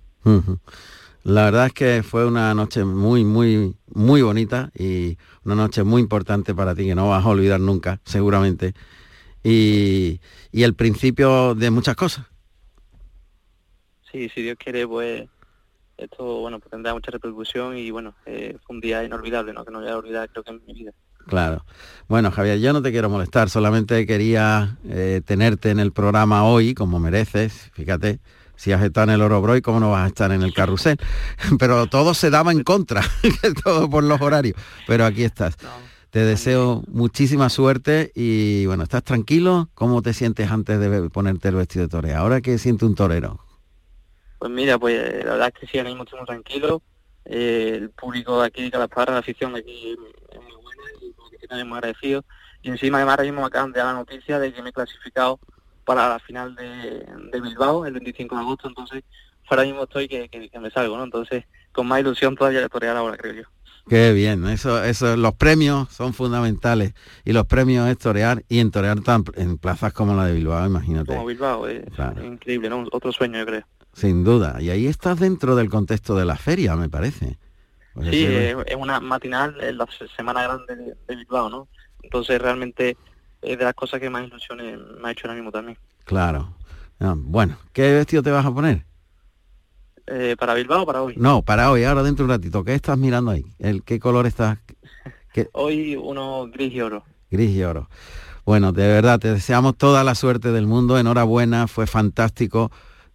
[1.24, 6.02] La verdad es que fue una noche muy, muy, muy bonita y una noche muy
[6.02, 8.74] importante para ti que no vas a olvidar nunca, seguramente.
[9.44, 10.20] Y,
[10.52, 12.26] y el principio de muchas cosas.
[14.12, 15.28] Sí, si Dios quiere, pues
[15.98, 19.64] esto, bueno, pues tendrá mucha repercusión y bueno, eh, fue un día inolvidable, ¿no?
[19.64, 20.92] Que no voy a olvidar creo que en mi vida.
[21.28, 21.66] Claro.
[22.10, 26.74] Bueno, Javier, yo no te quiero molestar, solamente quería eh, tenerte en el programa hoy,
[26.74, 28.20] como mereces, fíjate,
[28.64, 30.97] si has estado en el Orobroy, ¿cómo no vas a estar en el carrusel?
[31.59, 33.01] Pero todo se daba en contra,
[33.64, 34.55] todo por los horarios,
[34.88, 35.57] pero aquí estás.
[36.11, 39.70] Te deseo muchísima suerte y bueno, ¿estás tranquilo?
[39.74, 42.20] ¿Cómo te sientes antes de ponerte el vestido de torero?
[42.20, 43.39] Ahora que siente un torero.
[44.39, 46.82] Pues mira, pues la verdad es que sí, ahora mismo estoy muy tranquilo.
[47.26, 49.91] Eh, el público de aquí de Calaparra, la afición de aquí
[50.32, 52.24] es muy buena y muy agradecido.
[52.61, 55.39] Y encima además ahora mismo acaban de dar la noticia de que me he clasificado
[55.86, 59.04] para la final de, de Bilbao el 25 de agosto, entonces
[59.50, 61.04] ahora mismo estoy que, que- que me salgo, ¿no?
[61.04, 63.44] Entonces con más ilusión todavía de torear ahora, creo yo.
[63.90, 66.94] Qué bien, eso, eso, los premios son fundamentales
[67.26, 70.66] y los premios es torear y en torear tan, en plazas como la de Bilbao,
[70.66, 71.14] imagínate.
[71.14, 72.22] Como Bilbao, es, Claro.
[72.22, 72.86] es increíble, ¿no?
[72.94, 73.64] Otro sueño, yo creo.
[73.92, 74.62] Sin duda.
[74.62, 77.38] Y ahí estás dentro del contexto de la feria, me parece.
[77.94, 81.68] Porque Sí, es, una matinal, es la se- semana grande de, de Bilbao, ¿no?
[82.02, 82.98] Entonces realmente
[83.44, 85.78] es de las cosas que más ilusiones me ha hecho ahora mismo también.
[86.06, 86.56] Claro.
[87.00, 88.86] Ah, bueno, ¿qué vestido te vas a poner?
[90.08, 91.14] Eh, ¿Para Bilbao o para hoy?
[91.18, 92.64] No, para hoy, ahora dentro de un ratito.
[92.64, 93.46] ¿Qué estás mirando ahí?
[93.60, 94.60] ¿El, ¿Qué color estás?
[95.34, 95.50] ¿Qué?
[95.54, 97.04] Hoy uno gris y oro.
[97.32, 97.89] Gris y oro.
[98.46, 100.98] Bueno, de verdad, te deseamos toda la suerte del mundo.
[100.98, 102.72] Enhorabuena, fue fantástico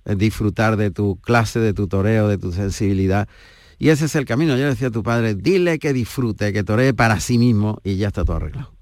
[0.07, 3.29] eh, disfrutar de tu clase, de tu toreo, de tu sensibilidad.
[3.79, 4.57] Y ese es el camino.
[4.57, 8.09] Yo decía a tu padre, dile que disfrute, que toree para sí mismo y ya
[8.09, 8.78] está todo arreglado.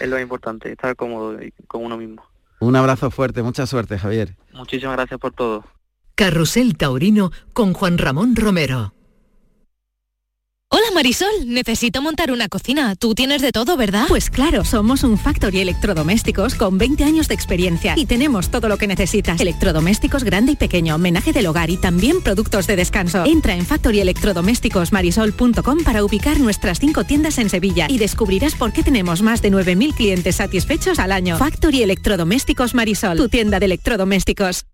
[0.00, 2.24] Es lo importante, estar cómodo y con uno mismo.
[2.60, 4.36] Un abrazo fuerte, mucha suerte, Javier.
[4.52, 5.64] Muchísimas gracias por todo.
[6.14, 8.92] Carrusel Taurino con Juan Ramón Romero.
[11.00, 12.94] Marisol, necesito montar una cocina.
[12.94, 14.04] Tú tienes de todo, ¿verdad?
[14.06, 18.76] Pues claro, somos un Factory Electrodomésticos con 20 años de experiencia y tenemos todo lo
[18.76, 19.40] que necesitas.
[19.40, 23.24] Electrodomésticos grande y pequeño, homenaje del hogar y también productos de descanso.
[23.24, 29.22] Entra en factoryelectrodomésticosmarisol.com para ubicar nuestras cinco tiendas en Sevilla y descubrirás por qué tenemos
[29.22, 31.38] más de 9.000 clientes satisfechos al año.
[31.38, 34.66] Factory Electrodomésticos Marisol, tu tienda de electrodomésticos.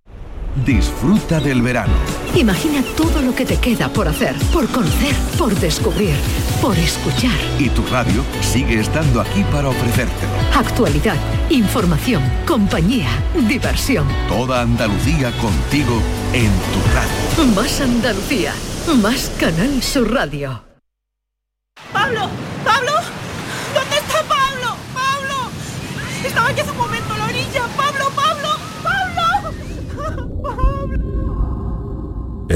[0.64, 1.92] Disfruta del verano.
[2.34, 6.14] Imagina todo lo que te queda por hacer, por conocer, por descubrir,
[6.62, 7.36] por escuchar.
[7.58, 10.32] Y tu radio sigue estando aquí para ofrecértelo.
[10.54, 11.16] Actualidad,
[11.50, 13.10] información, compañía,
[13.46, 14.06] diversión.
[14.28, 16.00] Toda Andalucía contigo
[16.32, 17.54] en tu radio.
[17.54, 18.52] Más Andalucía,
[19.02, 20.62] más Canal Sur Radio.
[21.92, 22.30] ¡Pablo!
[22.64, 22.92] ¡Pablo!
[23.74, 24.76] ¿Dónde está Pablo?
[24.94, 25.50] ¡Pablo!
[26.24, 27.62] Estaba aquí hace un momento a la orilla.
[27.76, 27.76] ¡Pablo!
[27.76, 27.85] ¡Pablo!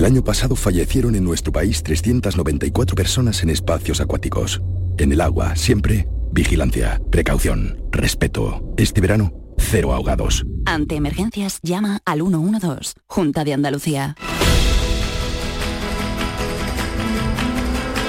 [0.01, 4.63] El año pasado fallecieron en nuestro país 394 personas en espacios acuáticos.
[4.97, 8.63] En el agua, siempre, vigilancia, precaución, respeto.
[8.79, 10.47] Este verano, cero ahogados.
[10.65, 14.17] Ante emergencias, llama al 112, Junta de Andalucía.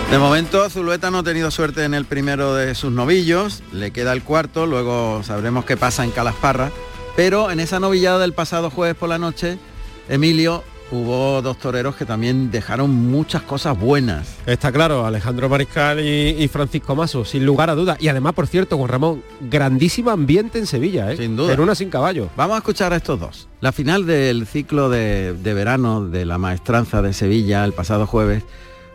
[0.09, 4.13] De momento, Zulueta no ha tenido suerte en el primero de sus novillos, le queda
[4.13, 6.71] el cuarto, luego sabremos qué pasa en Calasparra,
[7.17, 9.59] pero en esa novillada del pasado jueves por la noche,
[10.07, 14.35] Emilio, hubo dos toreros que también dejaron muchas cosas buenas.
[14.45, 17.97] Está claro, Alejandro Mariscal y, y Francisco Maso, sin lugar a dudas.
[18.01, 21.17] Y además, por cierto, Juan Ramón, grandísimo ambiente en Sevilla, ¿eh?
[21.17, 21.53] Sin duda.
[21.53, 22.29] En una sin caballo.
[22.35, 23.47] Vamos a escuchar a estos dos.
[23.61, 28.43] La final del ciclo de, de verano de la maestranza de Sevilla el pasado jueves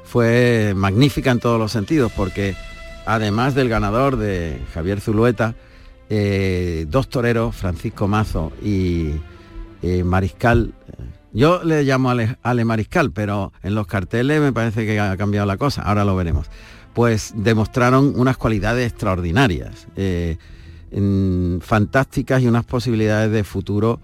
[0.04, 2.54] fue magnífica en todos los sentidos porque
[3.06, 5.54] además del ganador de Javier Zulueta,
[6.10, 9.12] eh, dos toreros, Francisco Mazo y
[9.82, 10.74] eh, Mariscal,
[11.36, 15.46] yo le llamo Ale, Ale Mariscal, pero en los carteles me parece que ha cambiado
[15.46, 16.46] la cosa, ahora lo veremos.
[16.94, 20.38] Pues demostraron unas cualidades extraordinarias, eh,
[21.60, 24.00] fantásticas y unas posibilidades de futuro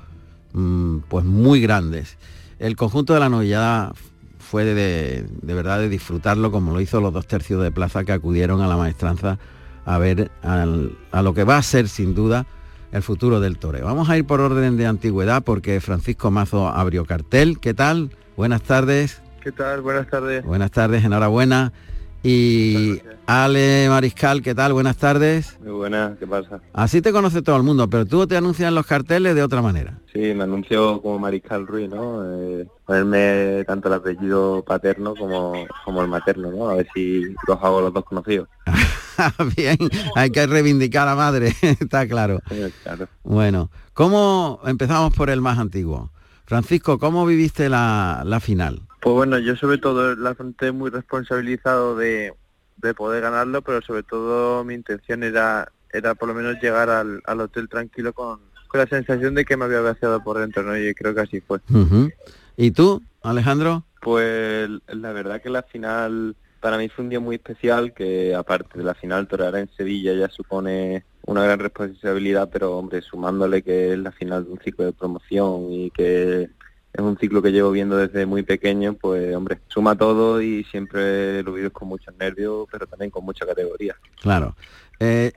[0.52, 2.18] mm, pues muy grandes.
[2.58, 3.94] El conjunto de la novillada
[4.38, 8.12] fue de, de verdad de disfrutarlo como lo hizo los dos tercios de plaza que
[8.12, 9.38] acudieron a la maestranza
[9.86, 12.46] a ver a lo que va a ser sin duda
[12.92, 13.84] el futuro del toreo.
[13.86, 17.58] Vamos a ir por orden de antigüedad porque Francisco Mazo abrió cartel.
[17.58, 18.10] ¿Qué tal?
[18.36, 19.22] Buenas tardes.
[19.42, 19.80] ¿Qué tal?
[19.80, 20.44] Buenas tardes.
[20.44, 21.72] Buenas tardes, enhorabuena.
[22.22, 24.72] Y Ale Mariscal, ¿qué tal?
[24.72, 25.58] Buenas tardes.
[25.60, 26.60] Muy buenas, ¿qué pasa?
[26.72, 29.60] Así te conoce todo el mundo, pero tú te anuncias en los carteles de otra
[29.60, 29.98] manera.
[30.12, 32.22] Sí, me anunció como Mariscal Ruiz, ¿no?
[32.24, 36.68] Eh, ponerme tanto el apellido paterno como, como el materno, ¿no?
[36.68, 38.48] A ver si los hago los dos conocidos.
[39.56, 39.78] Bien,
[40.14, 42.40] hay que reivindicar a la madre, está claro.
[42.82, 43.08] claro.
[43.22, 46.10] Bueno, ¿cómo empezamos por el más antiguo?
[46.46, 48.82] Francisco, ¿cómo viviste la, la final?
[49.00, 52.34] Pues bueno, yo sobre todo la afronté muy responsabilizado de,
[52.76, 57.22] de poder ganarlo, pero sobre todo mi intención era era por lo menos llegar al,
[57.26, 60.76] al hotel tranquilo con, con la sensación de que me había vaciado por dentro, ¿no?
[60.76, 61.60] Y creo que así fue.
[62.56, 63.84] ¿Y tú, Alejandro?
[64.00, 68.78] Pues la verdad que la final para mí fue un día muy especial, que aparte
[68.78, 73.92] de la final torear en Sevilla ya supone una gran responsabilidad, pero hombre, sumándole que
[73.92, 76.42] es la final de un ciclo de promoción y que
[76.92, 81.42] es un ciclo que llevo viendo desde muy pequeño, pues hombre, suma todo y siempre
[81.42, 83.96] lo vivo con muchos nervios, pero también con mucha categoría.
[84.20, 84.54] Claro.
[85.00, 85.32] Eh,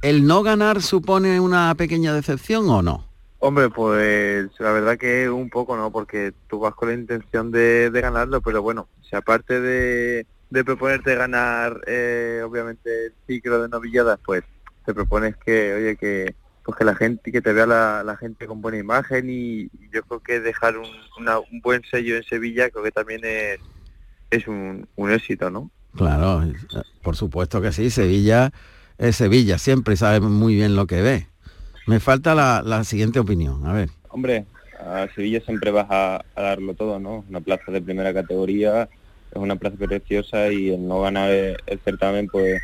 [0.00, 3.04] ¿El no ganar supone una pequeña decepción o no?
[3.40, 7.90] Hombre, pues la verdad que un poco no, porque tú vas con la intención de,
[7.90, 13.68] de ganarlo, pero bueno, si aparte de, de proponerte ganar, eh, obviamente, el ciclo de
[13.68, 14.42] novilladas, pues
[14.84, 18.46] te propones que, oye, que pues que la gente, que te vea la, la gente
[18.46, 20.86] con buena imagen y, yo creo que dejar un,
[21.18, 23.58] una- un buen sello en Sevilla creo que también es,
[24.30, 25.70] es un, un éxito, ¿no?
[25.96, 26.42] Claro,
[27.02, 27.90] por supuesto que sí.
[27.90, 28.50] Sevilla
[28.98, 31.26] es Sevilla, siempre sabe muy bien lo que ve.
[31.86, 33.66] Me falta la, la siguiente opinión.
[33.66, 33.88] A ver.
[34.10, 34.44] Hombre,
[34.78, 37.24] a Sevilla siempre vas a, a darlo todo, ¿no?
[37.28, 38.88] Una plaza de primera categoría,
[39.30, 42.60] es una plaza preciosa y el no ganar el, certamen pues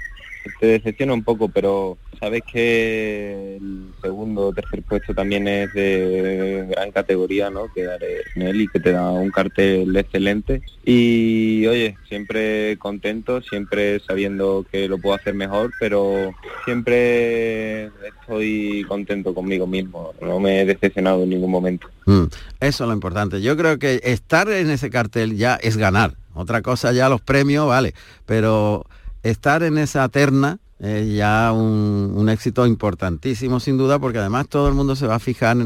[0.61, 6.67] te decepciona un poco, pero sabes que el segundo o tercer puesto también es de
[6.71, 7.73] gran categoría, ¿no?
[7.73, 8.01] Quedar
[8.35, 10.63] en él y que te da un cartel excelente.
[10.85, 16.33] Y oye, siempre contento, siempre sabiendo que lo puedo hacer mejor, pero
[16.65, 17.87] siempre
[18.21, 20.13] estoy contento conmigo mismo.
[20.21, 21.89] No me he decepcionado en ningún momento.
[22.07, 22.25] Mm,
[22.61, 23.41] Eso es lo importante.
[23.41, 26.15] Yo creo que estar en ese cartel ya es ganar.
[26.35, 27.95] Otra cosa ya los premios, vale.
[28.27, 28.85] Pero
[29.23, 34.69] estar en esa terna es ya un, un éxito importantísimo sin duda porque además todo
[34.69, 35.57] el mundo se va a fijar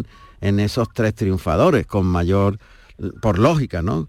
[0.40, 2.58] en, esos tres triunfadores con mayor,
[3.20, 4.08] por lógica, ¿no?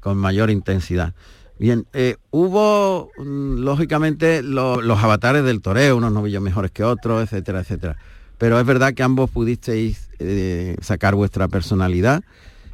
[0.00, 1.14] Con mayor intensidad.
[1.58, 7.22] Bien, eh, hubo mm, lógicamente lo- los avatares del toreo, unos novillos mejores que otros,
[7.22, 7.96] etcétera, etcétera.
[8.38, 12.22] Pero es verdad que ambos pudisteis eh, sacar vuestra personalidad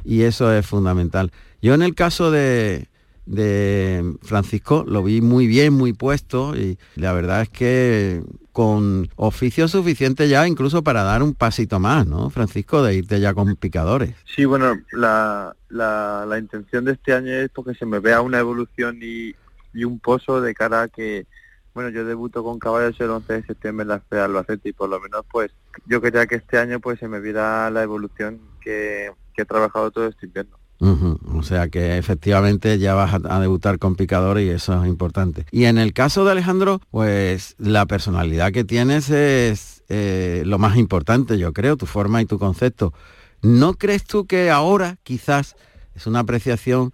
[0.05, 1.31] y eso es fundamental.
[1.61, 2.87] Yo en el caso de,
[3.27, 9.67] de Francisco lo vi muy bien, muy puesto y la verdad es que con oficio
[9.67, 12.81] suficiente ya incluso para dar un pasito más, ¿no, Francisco?
[12.81, 14.15] De irte ya con picadores.
[14.35, 18.97] Sí, bueno, la, la, intención de este año es porque se me vea una evolución
[19.01, 19.35] y,
[19.73, 21.27] y un pozo de cara que,
[21.75, 24.89] bueno, yo debuto con caballos el 11 de septiembre en la Feria Albacete y por
[24.89, 25.51] lo menos pues
[25.85, 29.91] yo quería que este año pues se me viera la evolución que, que he trabajado
[29.91, 30.56] todo este invierno.
[30.79, 35.45] O sea que efectivamente ya vas a, debutar con picadores y eso es importante.
[35.51, 40.77] Y en el caso de Alejandro, pues la personalidad que tienes es eh, lo más
[40.77, 42.93] importante, yo creo, tu forma y tu concepto.
[43.41, 45.55] ¿No crees tú que ahora quizás
[45.95, 46.93] es una apreciación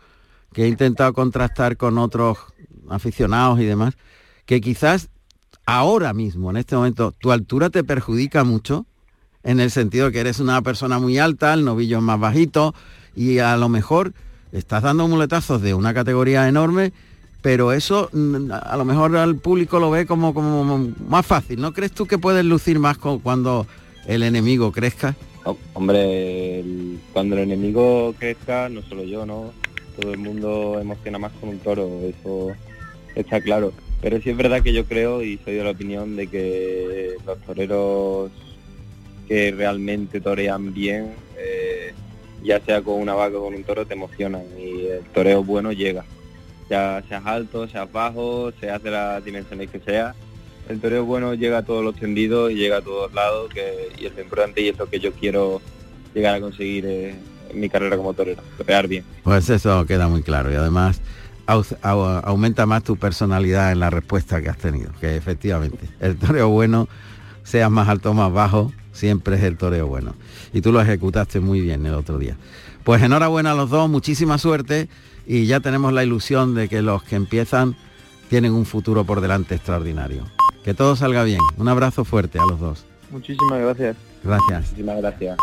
[0.54, 2.38] que he intentado contrastar con otros
[2.90, 3.96] aficionados y demás,
[4.46, 5.10] que quizás
[5.66, 8.86] ahora mismo, en este momento, tu altura te perjudica mucho?
[9.44, 12.74] en el sentido que eres una persona muy alta, el novillo es más bajito
[13.16, 14.14] y a lo mejor
[14.52, 16.92] estás dando muletazos de una categoría enorme,
[17.42, 21.60] pero eso mm, a lo mejor al público lo ve como, como más fácil.
[21.62, 23.68] ¿No crees tú que puedes lucir más co- cuando
[24.08, 25.16] el enemigo crezca?
[25.74, 26.64] Hombre,
[27.12, 29.52] cuando el enemigo crezca, no solo yo, ¿no?
[30.00, 32.52] Todo el mundo emociona más con un toro, eso
[33.16, 33.74] está claro.
[34.02, 37.38] Pero sí es verdad que yo creo y soy de la opinión de que los
[37.42, 38.32] toreros
[39.28, 41.94] que realmente torean bien, eh,
[42.44, 45.72] ya sea con una vaca o con un toro, te emocionan y el toreo bueno
[45.72, 46.04] llega.
[46.70, 50.16] Ya seas alto, seas bajo, seas de las dimensiones que sea,
[50.70, 54.06] el toreo bueno llega a todos los tendidos y llega a todos lados que, y
[54.06, 55.62] es lo importante y es lo que yo quiero
[56.14, 57.16] llegar a conseguir eh,
[57.50, 59.04] en mi carrera como torero, torear bien.
[59.24, 61.02] Pues eso queda muy claro y además
[61.48, 66.16] au- au- aumenta más tu personalidad en la respuesta que has tenido, que efectivamente el
[66.18, 66.88] toreo bueno,
[67.44, 70.16] seas más alto o más bajo, siempre es el toreo bueno.
[70.54, 72.38] Y tú lo ejecutaste muy bien el otro día.
[72.84, 74.88] Pues enhorabuena a los dos, muchísima suerte
[75.26, 77.76] y ya tenemos la ilusión de que los que empiezan
[78.30, 80.26] tienen un futuro por delante extraordinario.
[80.64, 81.42] Que todo salga bien.
[81.58, 82.86] Un abrazo fuerte a los dos.
[83.12, 83.98] Muchísimas gracias.
[84.24, 84.62] Gracias.
[84.70, 85.38] Muchísimas gracias.